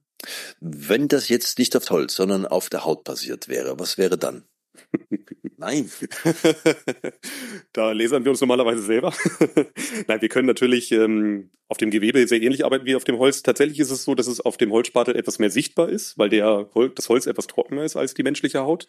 Wenn 0.61 1.09
das 1.09 1.29
jetzt 1.29 1.59
nicht 1.59 1.77
auf 1.77 1.91
Holz, 1.91 2.15
sondern 2.15 2.47
auf 2.47 2.69
der 2.69 2.85
Haut 2.85 3.05
passiert 3.05 3.49
wäre, 3.49 3.79
was 3.79 3.99
wäre 3.99 4.19
dann? 4.19 4.45
Nein. 5.63 5.89
da 7.73 7.93
lasern 7.93 8.25
wir 8.25 8.33
uns 8.33 8.41
normalerweise 8.41 8.83
selber. 8.83 9.15
Nein, 10.09 10.21
wir 10.21 10.29
können 10.29 10.49
natürlich 10.49 10.91
ähm, 10.91 11.51
auf 11.69 11.77
dem 11.79 11.93
Gewebe 11.93 12.27
sehr 12.27 12.43
ähnlich 12.43 12.65
arbeiten 12.65 12.85
wie 12.85 12.97
auf 12.97 13.05
dem 13.05 13.17
Holz. 13.19 13.45
Tatsächlich 13.45 13.79
ist 13.79 13.93
es 13.93 14.03
so, 14.03 14.17
dass 14.17 14.27
es 14.27 14.41
auf 14.41 14.57
dem 14.57 14.73
Holzspatel 14.73 15.15
etwas 15.15 15.39
mehr 15.39 15.51
sichtbar 15.51 15.89
ist, 15.89 16.19
weil 16.19 16.31
der 16.31 16.69
Hol 16.75 16.91
das 16.91 17.09
Holz 17.09 17.27
etwas 17.27 17.47
trockener 17.47 17.85
ist 17.85 17.95
als 17.95 18.13
die 18.15 18.25
menschliche 18.25 18.59
Haut. 18.63 18.89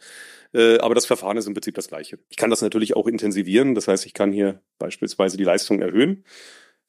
Äh, 0.52 0.80
aber 0.80 0.96
das 0.96 1.06
Verfahren 1.06 1.38
ist 1.38 1.46
im 1.46 1.54
Prinzip 1.54 1.76
das 1.76 1.90
gleiche. 1.90 2.18
Ich 2.30 2.38
kann 2.38 2.50
das 2.50 2.64
natürlich 2.64 2.96
auch 2.96 3.06
intensivieren. 3.06 3.76
Das 3.76 3.88
heißt, 3.88 4.08
ich 4.08 4.16
kann 4.16 4.32
hier 4.32 4.60
beispielsweise 4.80 5.38
die 5.38 5.44
Leistung 5.44 5.80
erhöhen. 5.80 6.26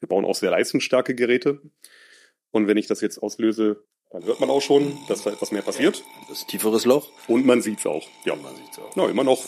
Wir 0.00 0.08
bauen 0.08 0.24
auch 0.24 0.34
sehr 0.34 0.50
leistungsstarke 0.50 1.14
Geräte. 1.14 1.60
Und 2.52 2.68
wenn 2.68 2.78
ich 2.78 2.86
das 2.86 3.02
jetzt 3.02 3.18
auslöse, 3.18 3.84
dann 4.10 4.24
hört 4.24 4.40
man 4.40 4.48
auch 4.48 4.62
schon, 4.62 4.96
dass 5.08 5.24
da 5.24 5.30
etwas 5.30 5.52
mehr 5.52 5.62
passiert. 5.62 6.02
Das 6.30 6.46
tieferes 6.46 6.86
Loch. 6.86 7.10
Und 7.28 7.44
man 7.44 7.60
sieht's 7.60 7.84
auch. 7.84 8.06
Ja, 8.24 8.34
man 8.34 8.56
sieht's 8.56 8.78
auch. 8.78 8.96
Ja, 8.96 9.10
immer 9.10 9.24
noch 9.24 9.44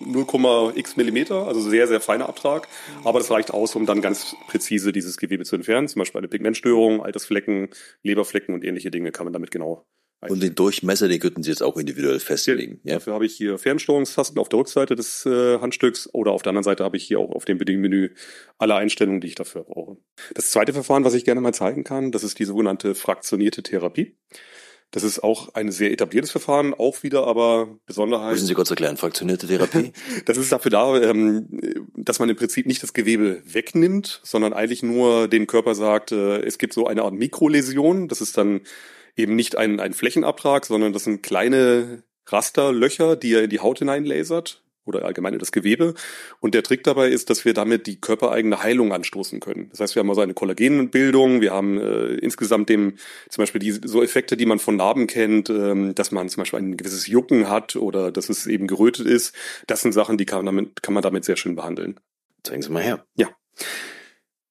0,x 0.00 0.96
Millimeter, 0.96 1.46
also 1.46 1.60
sehr, 1.60 1.86
sehr 1.88 2.00
feiner 2.00 2.28
Abtrag. 2.28 2.68
Aber 3.04 3.18
das 3.18 3.30
reicht 3.30 3.52
aus, 3.52 3.74
um 3.74 3.86
dann 3.86 4.00
ganz 4.00 4.36
präzise 4.46 4.92
dieses 4.92 5.16
Gewebe 5.16 5.44
zu 5.44 5.56
entfernen. 5.56 5.88
Zum 5.88 6.00
Beispiel 6.00 6.18
eine 6.18 6.28
Pigmentstörung, 6.28 7.02
Altersflecken, 7.02 7.68
Leberflecken 8.02 8.54
und 8.54 8.64
ähnliche 8.64 8.90
Dinge 8.90 9.12
kann 9.12 9.26
man 9.26 9.32
damit 9.32 9.50
genau 9.50 9.86
und 10.22 10.42
den 10.42 10.54
Durchmesser, 10.54 11.08
den 11.08 11.20
könnten 11.20 11.42
Sie 11.42 11.50
jetzt 11.50 11.62
auch 11.62 11.76
individuell 11.76 12.20
festlegen. 12.20 12.80
Ja, 12.84 12.94
dafür 12.94 13.14
habe 13.14 13.26
ich 13.26 13.36
hier 13.36 13.58
Fernsteuerungstasten 13.58 14.38
auf 14.38 14.48
der 14.48 14.58
Rückseite 14.58 14.96
des 14.96 15.26
äh, 15.26 15.58
Handstücks 15.58 16.08
oder 16.12 16.32
auf 16.32 16.42
der 16.42 16.50
anderen 16.50 16.64
Seite 16.64 16.84
habe 16.84 16.96
ich 16.96 17.04
hier 17.04 17.18
auch 17.18 17.30
auf 17.30 17.44
dem 17.44 17.58
Bedienmenü 17.58 18.14
alle 18.58 18.74
Einstellungen, 18.74 19.20
die 19.20 19.28
ich 19.28 19.34
dafür 19.34 19.64
brauche. 19.64 19.98
Das 20.34 20.50
zweite 20.50 20.72
Verfahren, 20.72 21.04
was 21.04 21.14
ich 21.14 21.24
gerne 21.24 21.40
mal 21.40 21.52
zeigen 21.52 21.84
kann, 21.84 22.12
das 22.12 22.24
ist 22.24 22.38
die 22.38 22.44
sogenannte 22.44 22.94
fraktionierte 22.94 23.62
Therapie. 23.62 24.16
Das 24.96 25.04
ist 25.04 25.22
auch 25.22 25.52
ein 25.52 25.70
sehr 25.70 25.92
etabliertes 25.92 26.30
Verfahren, 26.30 26.72
auch 26.72 27.02
wieder 27.02 27.26
aber 27.26 27.68
Besonderheit. 27.84 28.32
Müssen 28.32 28.46
Sie 28.46 28.54
kurz 28.54 28.70
erklären, 28.70 28.96
fraktionierte 28.96 29.46
Therapie? 29.46 29.92
das 30.24 30.38
ist 30.38 30.50
dafür 30.50 30.70
da, 30.70 30.98
ähm, 30.98 31.46
dass 31.94 32.18
man 32.18 32.30
im 32.30 32.36
Prinzip 32.36 32.64
nicht 32.64 32.82
das 32.82 32.94
Gewebe 32.94 33.42
wegnimmt, 33.44 34.22
sondern 34.24 34.54
eigentlich 34.54 34.82
nur 34.82 35.28
dem 35.28 35.46
Körper 35.46 35.74
sagt, 35.74 36.12
äh, 36.12 36.38
es 36.38 36.56
gibt 36.56 36.72
so 36.72 36.86
eine 36.86 37.02
Art 37.02 37.12
Mikroläsion. 37.12 38.08
Das 38.08 38.22
ist 38.22 38.38
dann 38.38 38.62
eben 39.16 39.36
nicht 39.36 39.58
ein, 39.58 39.80
ein 39.80 39.92
Flächenabtrag, 39.92 40.64
sondern 40.64 40.94
das 40.94 41.04
sind 41.04 41.22
kleine 41.22 42.02
Rasterlöcher, 42.24 43.16
die 43.16 43.34
er 43.34 43.44
in 43.44 43.50
die 43.50 43.60
Haut 43.60 43.80
hineinlasert 43.80 44.62
oder 44.86 45.04
allgemein 45.04 45.34
in 45.34 45.38
das 45.38 45.52
Gewebe. 45.52 45.94
Und 46.40 46.54
der 46.54 46.62
Trick 46.62 46.84
dabei 46.84 47.08
ist, 47.08 47.28
dass 47.28 47.44
wir 47.44 47.52
damit 47.52 47.86
die 47.86 48.00
körpereigene 48.00 48.62
Heilung 48.62 48.92
anstoßen 48.92 49.40
können. 49.40 49.68
Das 49.70 49.80
heißt, 49.80 49.94
wir 49.94 50.00
haben 50.00 50.08
also 50.08 50.22
eine 50.22 50.34
Kollagenbildung, 50.34 51.40
wir 51.40 51.52
haben 51.52 51.78
äh, 51.78 52.14
insgesamt 52.14 52.68
dem 52.68 52.94
zum 53.28 53.42
Beispiel 53.42 53.58
die 53.58 53.72
so 53.72 54.02
Effekte, 54.02 54.36
die 54.36 54.46
man 54.46 54.58
von 54.58 54.76
Narben 54.76 55.06
kennt, 55.06 55.50
ähm, 55.50 55.94
dass 55.94 56.12
man 56.12 56.28
zum 56.28 56.40
Beispiel 56.40 56.60
ein 56.60 56.76
gewisses 56.76 57.06
Jucken 57.06 57.50
hat 57.50 57.76
oder 57.76 58.10
dass 58.10 58.28
es 58.28 58.46
eben 58.46 58.66
gerötet 58.66 59.06
ist. 59.06 59.34
Das 59.66 59.82
sind 59.82 59.92
Sachen, 59.92 60.16
die 60.16 60.24
kann 60.24 60.38
man 60.38 60.46
damit, 60.46 60.82
kann 60.82 60.94
man 60.94 61.02
damit 61.02 61.24
sehr 61.24 61.36
schön 61.36 61.56
behandeln. 61.56 62.00
Zeigen 62.42 62.62
Sie 62.62 62.70
mal 62.70 62.82
her. 62.82 63.04
Ja. 63.16 63.28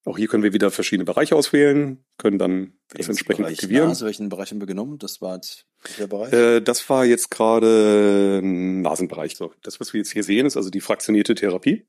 Auch 0.05 0.19
hier 0.19 0.27
können 0.27 0.43
wir 0.43 0.53
wieder 0.53 0.69
verschiedene 0.69 1.03
Bereiche 1.03 1.35
auswählen, 1.35 2.05
können 2.19 2.37
dann 2.37 2.73
das 2.89 3.09
entsprechend 3.09 3.45
Bereich 3.45 3.55
aktivieren. 3.55 3.87
Nase, 3.87 4.05
welchen 4.05 4.29
Bereich 4.29 4.51
haben 4.51 4.59
wir 4.59 4.67
genommen? 4.67 4.99
Das 4.99 5.19
war 5.19 5.35
jetzt 5.35 5.65
welcher 5.81 6.07
Bereich? 6.07 6.31
Äh, 6.31 6.61
das 6.61 6.87
war 6.91 7.05
jetzt 7.05 7.31
gerade 7.31 8.39
Nasenbereich. 8.43 9.35
So, 9.35 9.51
das, 9.63 9.79
was 9.79 9.93
wir 9.93 9.97
jetzt 9.97 10.13
hier 10.13 10.23
sehen, 10.23 10.45
ist 10.45 10.57
also 10.57 10.69
die 10.69 10.79
fraktionierte 10.79 11.33
Therapie. 11.33 11.87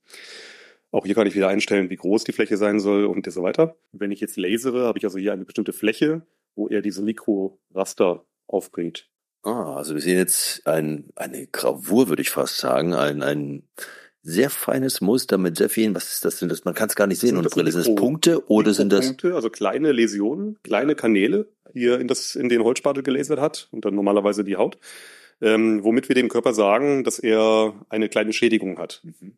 Auch 0.93 1.05
hier 1.05 1.15
kann 1.15 1.27
ich 1.27 1.35
wieder 1.35 1.49
einstellen, 1.49 1.91
wie 1.91 1.97
groß 1.97 2.25
die 2.25 2.33
Fläche 2.33 2.57
sein 2.57 2.81
soll 2.81 3.05
und 3.05 3.31
so 3.31 3.43
weiter. 3.43 3.77
Wenn 3.93 4.11
ich 4.11 4.21
jetzt 4.21 4.39
lasere, 4.39 4.87
habe 4.87 4.99
ich 4.99 5.05
also 5.05 5.19
hier 5.19 5.35
eine 5.35 5.45
bestimmte 5.45 5.75
Fläche, 5.75 6.23
wo 6.55 6.69
er 6.69 6.81
diese 6.81 7.03
Mikroraster 7.03 8.25
aufbringt. 8.47 9.11
Ah, 9.43 9.77
also 9.77 9.95
wir 9.95 10.01
sehen 10.01 10.17
jetzt 10.17 10.67
ein, 10.67 11.11
eine 11.17 11.49
Gravur, 11.49 12.09
würde 12.09 12.23
ich 12.23 12.31
fast 12.31 12.57
sagen, 12.57 12.95
ein, 12.95 13.23
ein 13.23 13.69
sehr 14.27 14.51
feines 14.51 15.01
Muster 15.01 15.39
mit 15.39 15.57
sehr 15.57 15.71
vielen, 15.71 15.95
was 15.95 16.13
ist 16.13 16.25
das 16.25 16.41
denn? 16.41 16.49
Das, 16.49 16.65
man 16.65 16.75
kann 16.75 16.89
es 16.89 16.97
gar 16.97 17.07
nicht 17.07 17.21
sehen 17.21 17.37
ohne 17.37 17.49
Brille. 17.49 17.71
Sind 17.71 17.87
das 17.87 17.95
Punkte 17.95 18.45
oder 18.49 18.75
sind 18.75 18.93
das? 18.93 19.07
Punkte, 19.07 19.35
also 19.37 19.51
kleine 19.51 19.93
Läsionen, 19.93 20.59
kleine 20.65 20.97
Kanäle, 20.97 21.49
hier 21.73 22.01
in, 22.01 22.09
das, 22.09 22.35
in 22.35 22.49
den 22.49 22.65
Holzspatel 22.65 23.05
gelasert 23.05 23.41
hat 23.41 23.69
und 23.71 23.85
dann 23.85 23.95
normalerweise 23.95 24.43
die 24.43 24.57
Haut, 24.57 24.79
ähm, 25.41 25.85
womit 25.85 26.09
wir 26.09 26.17
dem 26.17 26.29
Körper 26.29 26.55
sagen, 26.55 27.05
dass 27.05 27.21
er 27.21 27.75
eine 27.89 28.09
kleine 28.09 28.33
Schädigung 28.33 28.79
hat. 28.79 29.01
Mhm. 29.05 29.37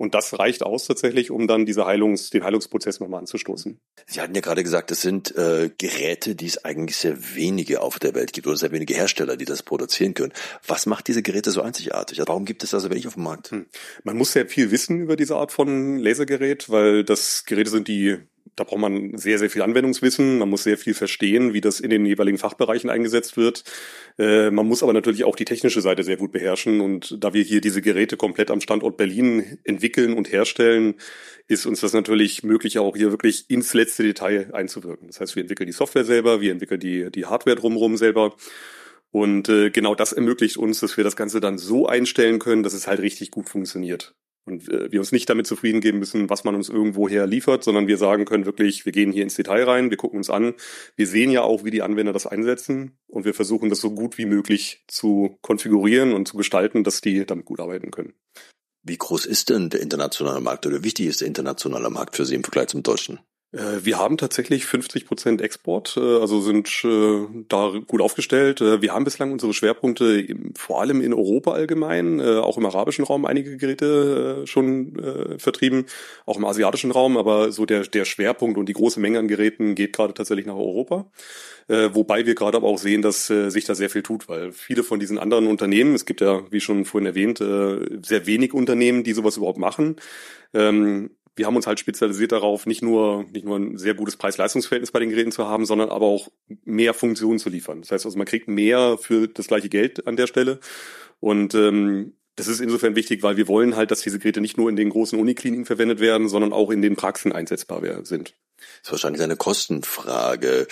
Und 0.00 0.14
das 0.14 0.38
reicht 0.38 0.62
aus 0.62 0.86
tatsächlich, 0.86 1.30
um 1.30 1.46
dann 1.46 1.66
diese 1.66 1.84
Heilungs, 1.84 2.30
den 2.30 2.42
Heilungsprozess 2.42 3.00
nochmal 3.00 3.20
anzustoßen. 3.20 3.78
Sie 4.06 4.20
hatten 4.22 4.34
ja 4.34 4.40
gerade 4.40 4.62
gesagt, 4.62 4.90
es 4.90 5.02
sind 5.02 5.36
äh, 5.36 5.70
Geräte, 5.76 6.34
die 6.34 6.46
es 6.46 6.64
eigentlich 6.64 6.96
sehr 6.96 7.34
wenige 7.34 7.82
auf 7.82 7.98
der 7.98 8.14
Welt 8.14 8.32
gibt 8.32 8.46
oder 8.46 8.56
sehr 8.56 8.72
wenige 8.72 8.94
Hersteller, 8.94 9.36
die 9.36 9.44
das 9.44 9.62
produzieren 9.62 10.14
können. 10.14 10.32
Was 10.66 10.86
macht 10.86 11.06
diese 11.06 11.22
Geräte 11.22 11.50
so 11.50 11.60
einzigartig? 11.60 12.18
Also 12.18 12.28
warum 12.28 12.46
gibt 12.46 12.64
es 12.64 12.70
da 12.70 12.80
so 12.80 12.88
wenig 12.88 13.06
auf 13.08 13.14
dem 13.14 13.24
Markt? 13.24 13.50
Hm. 13.50 13.66
Man 14.02 14.16
muss 14.16 14.32
sehr 14.32 14.46
viel 14.46 14.70
wissen 14.70 15.02
über 15.02 15.16
diese 15.16 15.36
Art 15.36 15.52
von 15.52 15.98
Lasergerät, 15.98 16.70
weil 16.70 17.04
das 17.04 17.44
Geräte 17.44 17.68
sind, 17.68 17.86
die 17.86 18.20
da 18.60 18.64
braucht 18.64 18.80
man 18.80 19.16
sehr, 19.16 19.38
sehr 19.38 19.48
viel 19.48 19.62
Anwendungswissen. 19.62 20.38
Man 20.38 20.50
muss 20.50 20.64
sehr 20.64 20.76
viel 20.76 20.92
verstehen, 20.92 21.54
wie 21.54 21.62
das 21.62 21.80
in 21.80 21.88
den 21.88 22.04
jeweiligen 22.04 22.36
Fachbereichen 22.36 22.90
eingesetzt 22.90 23.38
wird. 23.38 23.64
Äh, 24.18 24.50
man 24.50 24.66
muss 24.66 24.82
aber 24.82 24.92
natürlich 24.92 25.24
auch 25.24 25.34
die 25.34 25.46
technische 25.46 25.80
Seite 25.80 26.02
sehr 26.04 26.18
gut 26.18 26.30
beherrschen. 26.30 26.82
Und 26.82 27.16
da 27.24 27.32
wir 27.32 27.42
hier 27.42 27.62
diese 27.62 27.80
Geräte 27.80 28.18
komplett 28.18 28.50
am 28.50 28.60
Standort 28.60 28.98
Berlin 28.98 29.58
entwickeln 29.64 30.12
und 30.12 30.30
herstellen, 30.30 30.96
ist 31.48 31.64
uns 31.64 31.80
das 31.80 31.94
natürlich 31.94 32.42
möglich, 32.42 32.78
auch 32.78 32.94
hier 32.94 33.10
wirklich 33.10 33.48
ins 33.48 33.72
letzte 33.72 34.02
Detail 34.02 34.50
einzuwirken. 34.52 35.06
Das 35.06 35.20
heißt, 35.20 35.36
wir 35.36 35.40
entwickeln 35.40 35.66
die 35.66 35.72
Software 35.72 36.04
selber, 36.04 36.42
wir 36.42 36.52
entwickeln 36.52 36.80
die, 36.80 37.10
die 37.10 37.24
Hardware 37.24 37.56
drumherum 37.56 37.96
selber. 37.96 38.36
Und 39.10 39.48
äh, 39.48 39.70
genau 39.70 39.94
das 39.94 40.12
ermöglicht 40.12 40.58
uns, 40.58 40.80
dass 40.80 40.98
wir 40.98 41.04
das 41.04 41.16
Ganze 41.16 41.40
dann 41.40 41.56
so 41.56 41.86
einstellen 41.86 42.38
können, 42.38 42.62
dass 42.62 42.74
es 42.74 42.86
halt 42.86 43.00
richtig 43.00 43.30
gut 43.30 43.48
funktioniert. 43.48 44.14
Und 44.46 44.68
äh, 44.68 44.90
wir 44.90 45.00
uns 45.00 45.12
nicht 45.12 45.28
damit 45.28 45.46
zufrieden 45.46 45.80
geben 45.80 45.98
müssen, 45.98 46.30
was 46.30 46.44
man 46.44 46.54
uns 46.54 46.68
irgendwoher 46.68 47.26
liefert, 47.26 47.62
sondern 47.62 47.86
wir 47.86 47.98
sagen 47.98 48.24
können 48.24 48.46
wirklich, 48.46 48.84
wir 48.84 48.92
gehen 48.92 49.12
hier 49.12 49.22
ins 49.22 49.34
Detail 49.34 49.64
rein, 49.64 49.90
wir 49.90 49.96
gucken 49.96 50.18
uns 50.18 50.30
an. 50.30 50.54
Wir 50.96 51.06
sehen 51.06 51.30
ja 51.30 51.42
auch, 51.42 51.64
wie 51.64 51.70
die 51.70 51.82
Anwender 51.82 52.12
das 52.12 52.26
einsetzen 52.26 52.98
und 53.06 53.24
wir 53.24 53.34
versuchen 53.34 53.68
das 53.68 53.80
so 53.80 53.90
gut 53.94 54.18
wie 54.18 54.26
möglich 54.26 54.84
zu 54.88 55.38
konfigurieren 55.42 56.12
und 56.12 56.26
zu 56.26 56.36
gestalten, 56.36 56.84
dass 56.84 57.00
die 57.00 57.26
damit 57.26 57.44
gut 57.44 57.60
arbeiten 57.60 57.90
können. 57.90 58.14
Wie 58.82 58.96
groß 58.96 59.26
ist 59.26 59.50
denn 59.50 59.68
der 59.68 59.82
internationale 59.82 60.40
Markt 60.40 60.66
oder 60.66 60.82
wichtig 60.82 61.06
ist 61.06 61.20
der 61.20 61.28
internationale 61.28 61.90
Markt 61.90 62.16
für 62.16 62.24
Sie 62.24 62.34
im 62.34 62.42
Vergleich 62.42 62.68
zum 62.68 62.82
deutschen? 62.82 63.20
Äh, 63.52 63.84
wir 63.84 63.98
haben 63.98 64.16
tatsächlich 64.16 64.64
50 64.64 65.06
Prozent 65.06 65.40
Export, 65.40 65.96
äh, 65.96 66.00
also 66.00 66.40
sind 66.40 66.68
äh, 66.84 67.26
da 67.48 67.72
gut 67.86 68.00
aufgestellt. 68.00 68.60
Wir 68.60 68.94
haben 68.94 69.04
bislang 69.04 69.32
unsere 69.32 69.52
Schwerpunkte 69.52 70.26
vor 70.56 70.80
allem 70.80 71.00
in 71.00 71.12
Europa 71.12 71.52
allgemein, 71.52 72.20
auch 72.20 72.58
im 72.58 72.66
arabischen 72.66 73.04
Raum 73.04 73.24
einige 73.24 73.56
Geräte 73.56 74.46
schon 74.46 75.36
vertrieben, 75.38 75.86
auch 76.26 76.36
im 76.36 76.44
asiatischen 76.44 76.90
Raum, 76.90 77.16
aber 77.16 77.52
so 77.52 77.66
der, 77.66 77.82
der 77.82 78.04
Schwerpunkt 78.04 78.58
und 78.58 78.68
die 78.68 78.72
große 78.72 79.00
Menge 79.00 79.18
an 79.18 79.28
Geräten 79.28 79.74
geht 79.74 79.94
gerade 79.94 80.14
tatsächlich 80.14 80.46
nach 80.46 80.54
Europa. 80.54 81.10
Wobei 81.68 82.26
wir 82.26 82.34
gerade 82.34 82.56
aber 82.56 82.66
auch 82.66 82.78
sehen, 82.78 83.02
dass 83.02 83.26
sich 83.26 83.64
da 83.64 83.74
sehr 83.74 83.90
viel 83.90 84.02
tut, 84.02 84.28
weil 84.28 84.52
viele 84.52 84.82
von 84.82 85.00
diesen 85.00 85.18
anderen 85.18 85.46
Unternehmen, 85.46 85.94
es 85.94 86.04
gibt 86.04 86.20
ja, 86.20 86.42
wie 86.50 86.60
schon 86.60 86.84
vorhin 86.84 87.06
erwähnt, 87.06 87.38
sehr 87.38 88.26
wenig 88.26 88.52
Unternehmen, 88.52 89.04
die 89.04 89.12
sowas 89.12 89.36
überhaupt 89.36 89.58
machen 89.58 89.96
ähm, 90.52 91.10
wir 91.40 91.46
haben 91.46 91.56
uns 91.56 91.66
halt 91.66 91.80
spezialisiert 91.80 92.32
darauf, 92.32 92.66
nicht 92.66 92.82
nur, 92.82 93.24
nicht 93.32 93.46
nur 93.46 93.58
ein 93.58 93.78
sehr 93.78 93.94
gutes 93.94 94.18
Preis-Leistungs-Verhältnis 94.18 94.92
bei 94.92 94.98
den 94.98 95.08
Geräten 95.08 95.32
zu 95.32 95.46
haben, 95.46 95.64
sondern 95.64 95.88
aber 95.88 96.04
auch 96.04 96.28
mehr 96.66 96.92
Funktionen 96.92 97.38
zu 97.38 97.48
liefern. 97.48 97.80
Das 97.80 97.92
heißt 97.92 98.04
also, 98.04 98.18
man 98.18 98.26
kriegt 98.26 98.46
mehr 98.46 98.98
für 99.00 99.26
das 99.26 99.46
gleiche 99.46 99.70
Geld 99.70 100.06
an 100.06 100.16
der 100.16 100.26
Stelle. 100.26 100.60
Und 101.18 101.54
ähm, 101.54 102.12
das 102.36 102.46
ist 102.46 102.60
insofern 102.60 102.94
wichtig, 102.94 103.22
weil 103.22 103.38
wir 103.38 103.48
wollen 103.48 103.74
halt, 103.74 103.90
dass 103.90 104.02
diese 104.02 104.18
Geräte 104.18 104.42
nicht 104.42 104.58
nur 104.58 104.68
in 104.68 104.76
den 104.76 104.90
großen 104.90 105.18
Unikliniken 105.18 105.64
verwendet 105.64 105.98
werden, 105.98 106.28
sondern 106.28 106.52
auch 106.52 106.70
in 106.70 106.82
den 106.82 106.94
Praxen 106.94 107.32
einsetzbar 107.32 107.80
sind. 108.04 108.34
Das 108.58 108.66
ist 108.82 108.92
wahrscheinlich 108.92 109.22
eine 109.22 109.36
Kostenfrage 109.36 110.66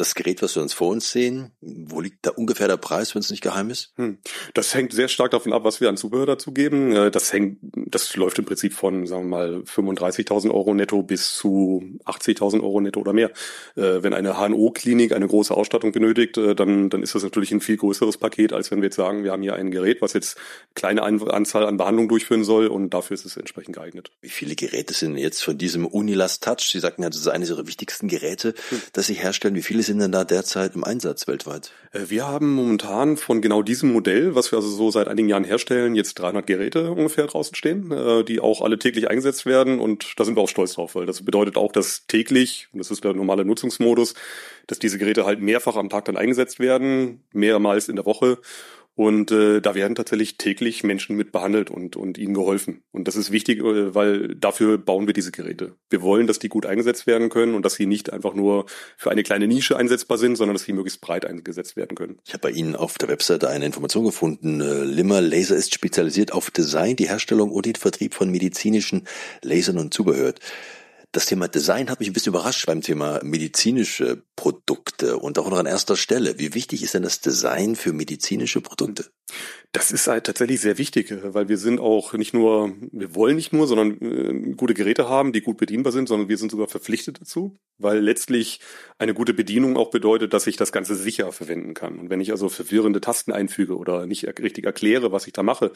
das 0.00 0.14
Gerät, 0.14 0.42
was 0.42 0.56
wir 0.56 0.62
uns 0.62 0.72
vor 0.72 0.88
uns 0.88 1.10
sehen, 1.10 1.52
wo 1.60 2.00
liegt 2.00 2.26
da 2.26 2.30
ungefähr 2.30 2.68
der 2.68 2.78
Preis, 2.78 3.14
wenn 3.14 3.20
es 3.20 3.30
nicht 3.30 3.42
geheim 3.42 3.70
ist? 3.70 3.92
Hm. 3.96 4.18
Das 4.54 4.74
hängt 4.74 4.92
sehr 4.92 5.08
stark 5.08 5.30
davon 5.30 5.52
ab, 5.52 5.64
was 5.64 5.80
wir 5.80 5.88
an 5.88 5.96
Zubehör 5.96 6.26
dazu 6.26 6.52
geben. 6.52 6.92
Äh, 6.92 7.10
das 7.10 7.32
hängt, 7.32 7.58
das 7.60 8.16
läuft 8.16 8.38
im 8.38 8.46
Prinzip 8.46 8.72
von, 8.72 9.06
sagen 9.06 9.24
wir 9.24 9.36
mal, 9.36 9.56
35.000 9.58 10.50
Euro 10.50 10.74
netto 10.74 11.02
bis 11.02 11.34
zu 11.34 11.82
80.000 12.06 12.62
Euro 12.62 12.80
netto 12.80 13.00
oder 13.00 13.12
mehr. 13.12 13.30
Äh, 13.76 14.02
wenn 14.02 14.14
eine 14.14 14.38
HNO-Klinik 14.38 15.12
eine 15.12 15.28
große 15.28 15.54
Ausstattung 15.54 15.92
benötigt, 15.92 16.38
äh, 16.38 16.54
dann, 16.54 16.88
dann 16.88 17.02
ist 17.02 17.14
das 17.14 17.22
natürlich 17.22 17.52
ein 17.52 17.60
viel 17.60 17.76
größeres 17.76 18.16
Paket, 18.16 18.52
als 18.54 18.70
wenn 18.70 18.78
wir 18.78 18.86
jetzt 18.86 18.96
sagen, 18.96 19.22
wir 19.22 19.32
haben 19.32 19.42
hier 19.42 19.54
ein 19.54 19.70
Gerät, 19.70 20.00
was 20.00 20.14
jetzt 20.14 20.38
kleine 20.74 21.02
Anzahl 21.02 21.66
an 21.66 21.76
Behandlungen 21.76 22.08
durchführen 22.08 22.44
soll 22.44 22.68
und 22.68 22.94
dafür 22.94 23.14
ist 23.14 23.26
es 23.26 23.36
entsprechend 23.36 23.76
geeignet. 23.76 24.10
Wie 24.22 24.30
viele 24.30 24.54
Geräte 24.54 24.94
sind 24.94 25.16
jetzt 25.18 25.42
von 25.42 25.58
diesem 25.58 25.86
Unilast 25.86 26.42
Touch? 26.42 26.70
Sie 26.70 26.80
sagten 26.80 27.02
ja, 27.02 27.10
das 27.10 27.20
ist 27.20 27.28
eines 27.28 27.50
Ihrer 27.50 27.66
wichtigsten 27.66 28.08
Geräte, 28.08 28.54
hm. 28.70 28.80
das 28.92 29.06
Sie 29.06 29.14
herstellen. 29.14 29.54
Wie 29.54 29.62
viele 29.62 29.82
sind 29.90 30.00
denn 30.00 30.12
da 30.12 30.24
derzeit 30.24 30.76
im 30.76 30.84
Einsatz 30.84 31.26
weltweit? 31.26 31.72
Äh, 31.92 32.02
wir 32.08 32.26
haben 32.26 32.54
momentan 32.54 33.16
von 33.16 33.42
genau 33.42 33.62
diesem 33.62 33.92
Modell, 33.92 34.34
was 34.34 34.52
wir 34.52 34.58
also 34.58 34.68
so 34.68 34.90
seit 34.90 35.08
einigen 35.08 35.28
Jahren 35.28 35.44
herstellen, 35.44 35.96
jetzt 35.96 36.14
300 36.14 36.46
Geräte 36.46 36.92
ungefähr 36.92 37.26
draußen 37.26 37.54
stehen, 37.56 37.90
äh, 37.90 38.24
die 38.24 38.40
auch 38.40 38.62
alle 38.62 38.78
täglich 38.78 39.10
eingesetzt 39.10 39.46
werden 39.46 39.80
und 39.80 40.14
da 40.16 40.24
sind 40.24 40.36
wir 40.36 40.42
auch 40.42 40.48
stolz 40.48 40.74
drauf, 40.74 40.94
weil 40.94 41.06
das 41.06 41.24
bedeutet 41.24 41.56
auch, 41.56 41.72
dass 41.72 42.06
täglich, 42.06 42.68
und 42.72 42.78
das 42.78 42.90
ist 42.90 43.02
der 43.02 43.14
normale 43.14 43.44
Nutzungsmodus, 43.44 44.14
dass 44.68 44.78
diese 44.78 44.98
Geräte 44.98 45.26
halt 45.26 45.40
mehrfach 45.40 45.76
am 45.76 45.88
Tag 45.88 46.04
dann 46.04 46.16
eingesetzt 46.16 46.60
werden, 46.60 47.24
mehrmals 47.32 47.88
in 47.88 47.96
der 47.96 48.06
Woche 48.06 48.38
und 48.94 49.30
äh, 49.30 49.60
da 49.60 49.74
werden 49.74 49.94
tatsächlich 49.94 50.36
täglich 50.36 50.82
Menschen 50.82 51.16
mit 51.16 51.32
behandelt 51.32 51.70
und, 51.70 51.96
und 51.96 52.18
ihnen 52.18 52.34
geholfen. 52.34 52.82
Und 52.92 53.08
das 53.08 53.16
ist 53.16 53.30
wichtig, 53.30 53.60
äh, 53.60 53.94
weil 53.94 54.34
dafür 54.34 54.78
bauen 54.78 55.06
wir 55.06 55.14
diese 55.14 55.32
Geräte. 55.32 55.76
Wir 55.88 56.02
wollen, 56.02 56.26
dass 56.26 56.38
die 56.38 56.48
gut 56.48 56.66
eingesetzt 56.66 57.06
werden 57.06 57.28
können 57.28 57.54
und 57.54 57.64
dass 57.64 57.74
sie 57.74 57.86
nicht 57.86 58.12
einfach 58.12 58.34
nur 58.34 58.66
für 58.96 59.10
eine 59.10 59.22
kleine 59.22 59.46
Nische 59.46 59.76
einsetzbar 59.76 60.18
sind, 60.18 60.36
sondern 60.36 60.54
dass 60.54 60.64
sie 60.64 60.72
möglichst 60.72 61.00
breit 61.00 61.24
eingesetzt 61.24 61.76
werden 61.76 61.96
können. 61.96 62.18
Ich 62.26 62.32
habe 62.32 62.42
bei 62.42 62.50
Ihnen 62.50 62.76
auf 62.76 62.98
der 62.98 63.08
Webseite 63.08 63.48
eine 63.48 63.64
Information 63.64 64.04
gefunden. 64.04 64.60
Äh, 64.60 64.84
Limmer 64.84 65.20
Laser 65.20 65.56
ist 65.56 65.74
spezialisiert 65.74 66.32
auf 66.32 66.50
Design, 66.50 66.96
die 66.96 67.08
Herstellung 67.08 67.52
und 67.52 67.66
den 67.66 67.76
Vertrieb 67.76 68.14
von 68.14 68.30
medizinischen 68.30 69.06
Lasern 69.42 69.78
und 69.78 69.94
Zubehör. 69.94 70.34
Das 71.12 71.26
Thema 71.26 71.48
Design 71.48 71.90
hat 71.90 71.98
mich 71.98 72.08
ein 72.08 72.12
bisschen 72.12 72.32
überrascht 72.32 72.66
beim 72.66 72.82
Thema 72.82 73.18
medizinische 73.24 74.22
Produkte 74.36 75.16
und 75.16 75.40
auch 75.40 75.50
noch 75.50 75.58
an 75.58 75.66
erster 75.66 75.96
Stelle. 75.96 76.38
Wie 76.38 76.54
wichtig 76.54 76.84
ist 76.84 76.94
denn 76.94 77.02
das 77.02 77.20
Design 77.20 77.74
für 77.74 77.92
medizinische 77.92 78.60
Produkte? 78.60 79.10
Das 79.72 79.90
ist 79.90 80.06
halt 80.06 80.26
tatsächlich 80.26 80.60
sehr 80.60 80.78
wichtig, 80.78 81.12
weil 81.22 81.48
wir 81.48 81.58
sind 81.58 81.80
auch 81.80 82.12
nicht 82.12 82.32
nur, 82.32 82.74
wir 82.92 83.12
wollen 83.16 83.34
nicht 83.34 83.52
nur, 83.52 83.66
sondern 83.66 84.00
äh, 84.00 84.54
gute 84.54 84.72
Geräte 84.74 85.08
haben, 85.08 85.32
die 85.32 85.40
gut 85.40 85.56
bedienbar 85.56 85.92
sind, 85.92 86.08
sondern 86.08 86.28
wir 86.28 86.38
sind 86.38 86.52
sogar 86.52 86.68
verpflichtet 86.68 87.20
dazu, 87.20 87.58
weil 87.76 87.98
letztlich 87.98 88.60
eine 88.98 89.12
gute 89.12 89.34
Bedienung 89.34 89.76
auch 89.76 89.90
bedeutet, 89.90 90.32
dass 90.32 90.46
ich 90.46 90.56
das 90.56 90.70
Ganze 90.70 90.94
sicher 90.94 91.32
verwenden 91.32 91.74
kann. 91.74 91.98
Und 91.98 92.10
wenn 92.10 92.20
ich 92.20 92.30
also 92.30 92.48
verwirrende 92.48 93.00
Tasten 93.00 93.32
einfüge 93.32 93.76
oder 93.76 94.06
nicht 94.06 94.28
richtig 94.38 94.64
erkläre, 94.64 95.10
was 95.10 95.26
ich 95.26 95.32
da 95.32 95.42
mache, 95.42 95.72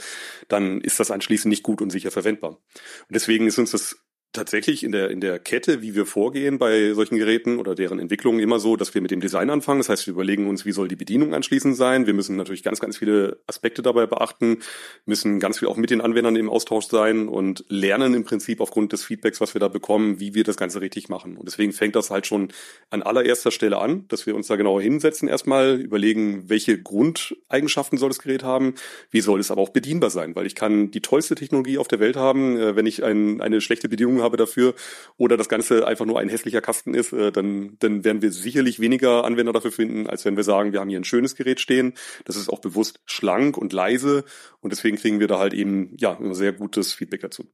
dann 0.46 0.80
ist 0.80 1.00
das 1.00 1.10
anschließend 1.10 1.50
nicht 1.50 1.64
gut 1.64 1.82
und 1.82 1.90
sicher 1.90 2.12
verwendbar. 2.12 2.50
Und 2.50 3.10
deswegen 3.10 3.48
ist 3.48 3.58
uns 3.58 3.72
das 3.72 3.96
tatsächlich 4.34 4.84
in 4.84 4.92
der, 4.92 5.10
in 5.10 5.20
der 5.20 5.38
Kette, 5.38 5.80
wie 5.80 5.94
wir 5.94 6.04
vorgehen 6.04 6.58
bei 6.58 6.92
solchen 6.92 7.16
Geräten 7.16 7.58
oder 7.58 7.74
deren 7.74 7.98
Entwicklung 7.98 8.40
immer 8.40 8.58
so, 8.58 8.76
dass 8.76 8.92
wir 8.92 9.00
mit 9.00 9.10
dem 9.10 9.20
Design 9.20 9.48
anfangen. 9.48 9.80
Das 9.80 9.88
heißt, 9.88 10.06
wir 10.06 10.12
überlegen 10.12 10.48
uns, 10.48 10.66
wie 10.66 10.72
soll 10.72 10.88
die 10.88 10.96
Bedienung 10.96 11.32
anschließend 11.34 11.76
sein. 11.76 12.06
Wir 12.06 12.14
müssen 12.14 12.36
natürlich 12.36 12.62
ganz, 12.62 12.80
ganz 12.80 12.98
viele 12.98 13.38
Aspekte 13.46 13.80
dabei 13.80 14.06
beachten, 14.06 14.58
müssen 15.06 15.40
ganz 15.40 15.60
viel 15.60 15.68
auch 15.68 15.76
mit 15.76 15.90
den 15.90 16.00
Anwendern 16.00 16.36
im 16.36 16.50
Austausch 16.50 16.86
sein 16.86 17.28
und 17.28 17.64
lernen 17.68 18.12
im 18.12 18.24
Prinzip 18.24 18.60
aufgrund 18.60 18.92
des 18.92 19.04
Feedbacks, 19.04 19.40
was 19.40 19.54
wir 19.54 19.60
da 19.60 19.68
bekommen, 19.68 20.20
wie 20.20 20.34
wir 20.34 20.44
das 20.44 20.56
Ganze 20.56 20.80
richtig 20.80 21.08
machen. 21.08 21.36
Und 21.36 21.46
deswegen 21.46 21.72
fängt 21.72 21.96
das 21.96 22.10
halt 22.10 22.26
schon 22.26 22.48
an 22.90 23.02
allererster 23.02 23.52
Stelle 23.52 23.78
an, 23.78 24.06
dass 24.08 24.26
wir 24.26 24.34
uns 24.34 24.48
da 24.48 24.56
genauer 24.56 24.82
hinsetzen 24.82 25.28
erstmal, 25.28 25.80
überlegen, 25.80 26.48
welche 26.48 26.82
Grundeigenschaften 26.82 27.98
soll 27.98 28.08
das 28.08 28.18
Gerät 28.18 28.42
haben, 28.42 28.74
wie 29.10 29.20
soll 29.20 29.38
es 29.38 29.52
aber 29.52 29.62
auch 29.62 29.68
bedienbar 29.68 30.10
sein, 30.10 30.34
weil 30.34 30.46
ich 30.46 30.56
kann 30.56 30.90
die 30.90 31.00
tollste 31.00 31.36
Technologie 31.36 31.78
auf 31.78 31.86
der 31.86 32.00
Welt 32.00 32.16
haben, 32.16 32.58
äh, 32.58 32.74
wenn 32.74 32.86
ich 32.86 33.04
ein, 33.04 33.40
eine 33.40 33.60
schlechte 33.60 33.88
Bedienung 33.88 34.23
habe 34.24 34.36
dafür 34.36 34.74
oder 35.16 35.36
das 35.36 35.48
Ganze 35.48 35.86
einfach 35.86 36.04
nur 36.04 36.18
ein 36.18 36.28
hässlicher 36.28 36.60
Kasten 36.60 36.94
ist, 36.94 37.12
äh, 37.12 37.30
dann, 37.30 37.76
dann 37.78 38.04
werden 38.04 38.22
wir 38.22 38.32
sicherlich 38.32 38.80
weniger 38.80 39.24
Anwender 39.24 39.52
dafür 39.52 39.70
finden, 39.70 40.08
als 40.08 40.24
wenn 40.24 40.36
wir 40.36 40.44
sagen, 40.44 40.72
wir 40.72 40.80
haben 40.80 40.88
hier 40.88 40.98
ein 40.98 41.04
schönes 41.04 41.36
Gerät 41.36 41.60
stehen. 41.60 41.94
Das 42.24 42.34
ist 42.34 42.48
auch 42.48 42.60
bewusst 42.60 43.00
schlank 43.04 43.56
und 43.56 43.72
leise 43.72 44.24
und 44.60 44.72
deswegen 44.72 44.96
kriegen 44.96 45.20
wir 45.20 45.28
da 45.28 45.38
halt 45.38 45.54
eben 45.54 45.94
ja 45.96 46.18
ein 46.18 46.34
sehr 46.34 46.52
gutes 46.52 46.92
Feedback 46.92 47.20
dazu. 47.20 47.46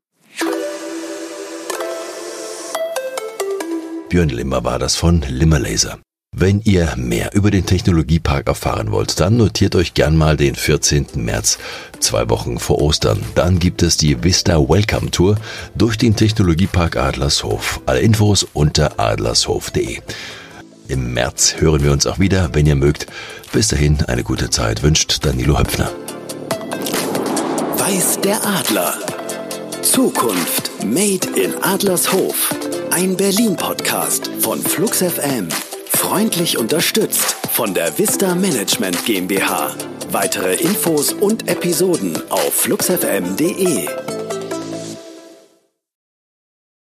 Björn 4.09 4.29
Limmer 4.29 4.65
war 4.65 4.79
das 4.79 4.97
von 4.97 5.23
Limmer 5.29 5.61
Laser. 5.61 6.01
Wenn 6.37 6.61
ihr 6.65 6.95
mehr 6.97 7.35
über 7.35 7.51
den 7.51 7.67
Technologiepark 7.67 8.47
erfahren 8.47 8.93
wollt, 8.93 9.19
dann 9.19 9.37
notiert 9.37 9.75
euch 9.75 9.95
gern 9.95 10.17
mal 10.17 10.37
den 10.37 10.55
14. 10.55 11.07
März, 11.17 11.59
zwei 11.99 12.31
Wochen 12.31 12.61
vor 12.61 12.81
Ostern. 12.81 13.21
Dann 13.35 13.59
gibt 13.59 13.83
es 13.83 13.97
die 13.97 14.23
Vista 14.23 14.57
Welcome 14.57 15.11
Tour 15.11 15.35
durch 15.75 15.99
den 15.99 16.15
Technologiepark 16.15 16.97
Adlershof. 16.97 17.81
Alle 17.85 18.01
Infos 18.01 18.47
unter 18.55 19.01
adlershof.de. 19.01 19.99
Im 20.87 21.13
März 21.13 21.57
hören 21.59 21.83
wir 21.83 21.91
uns 21.91 22.07
auch 22.07 22.21
wieder, 22.21 22.55
wenn 22.55 22.65
ihr 22.65 22.77
mögt. 22.77 23.07
Bis 23.53 23.67
dahin 23.67 24.01
eine 24.05 24.23
gute 24.23 24.51
Zeit 24.51 24.85
wünscht 24.85 25.25
Danilo 25.27 25.59
Höpfner. 25.59 25.91
Weiß 27.77 28.21
der 28.21 28.43
Adler. 28.47 28.95
Zukunft 29.83 30.71
Made 30.85 31.27
in 31.35 31.61
Adlershof. 31.63 32.55
Ein 32.93 33.17
Berlin-Podcast 33.17 34.31
von 34.41 34.61
Flux 34.61 35.03
FM. 35.03 35.49
Freundlich 36.01 36.57
unterstützt 36.57 37.37
von 37.53 37.75
der 37.75 37.99
Vista 37.99 38.35
Management 38.35 39.05
GmbH. 39.05 39.77
Weitere 40.11 40.55
Infos 40.55 41.13
und 41.13 41.47
Episoden 41.47 42.19
auf 42.31 42.55
fluxfm.de. 42.55 43.87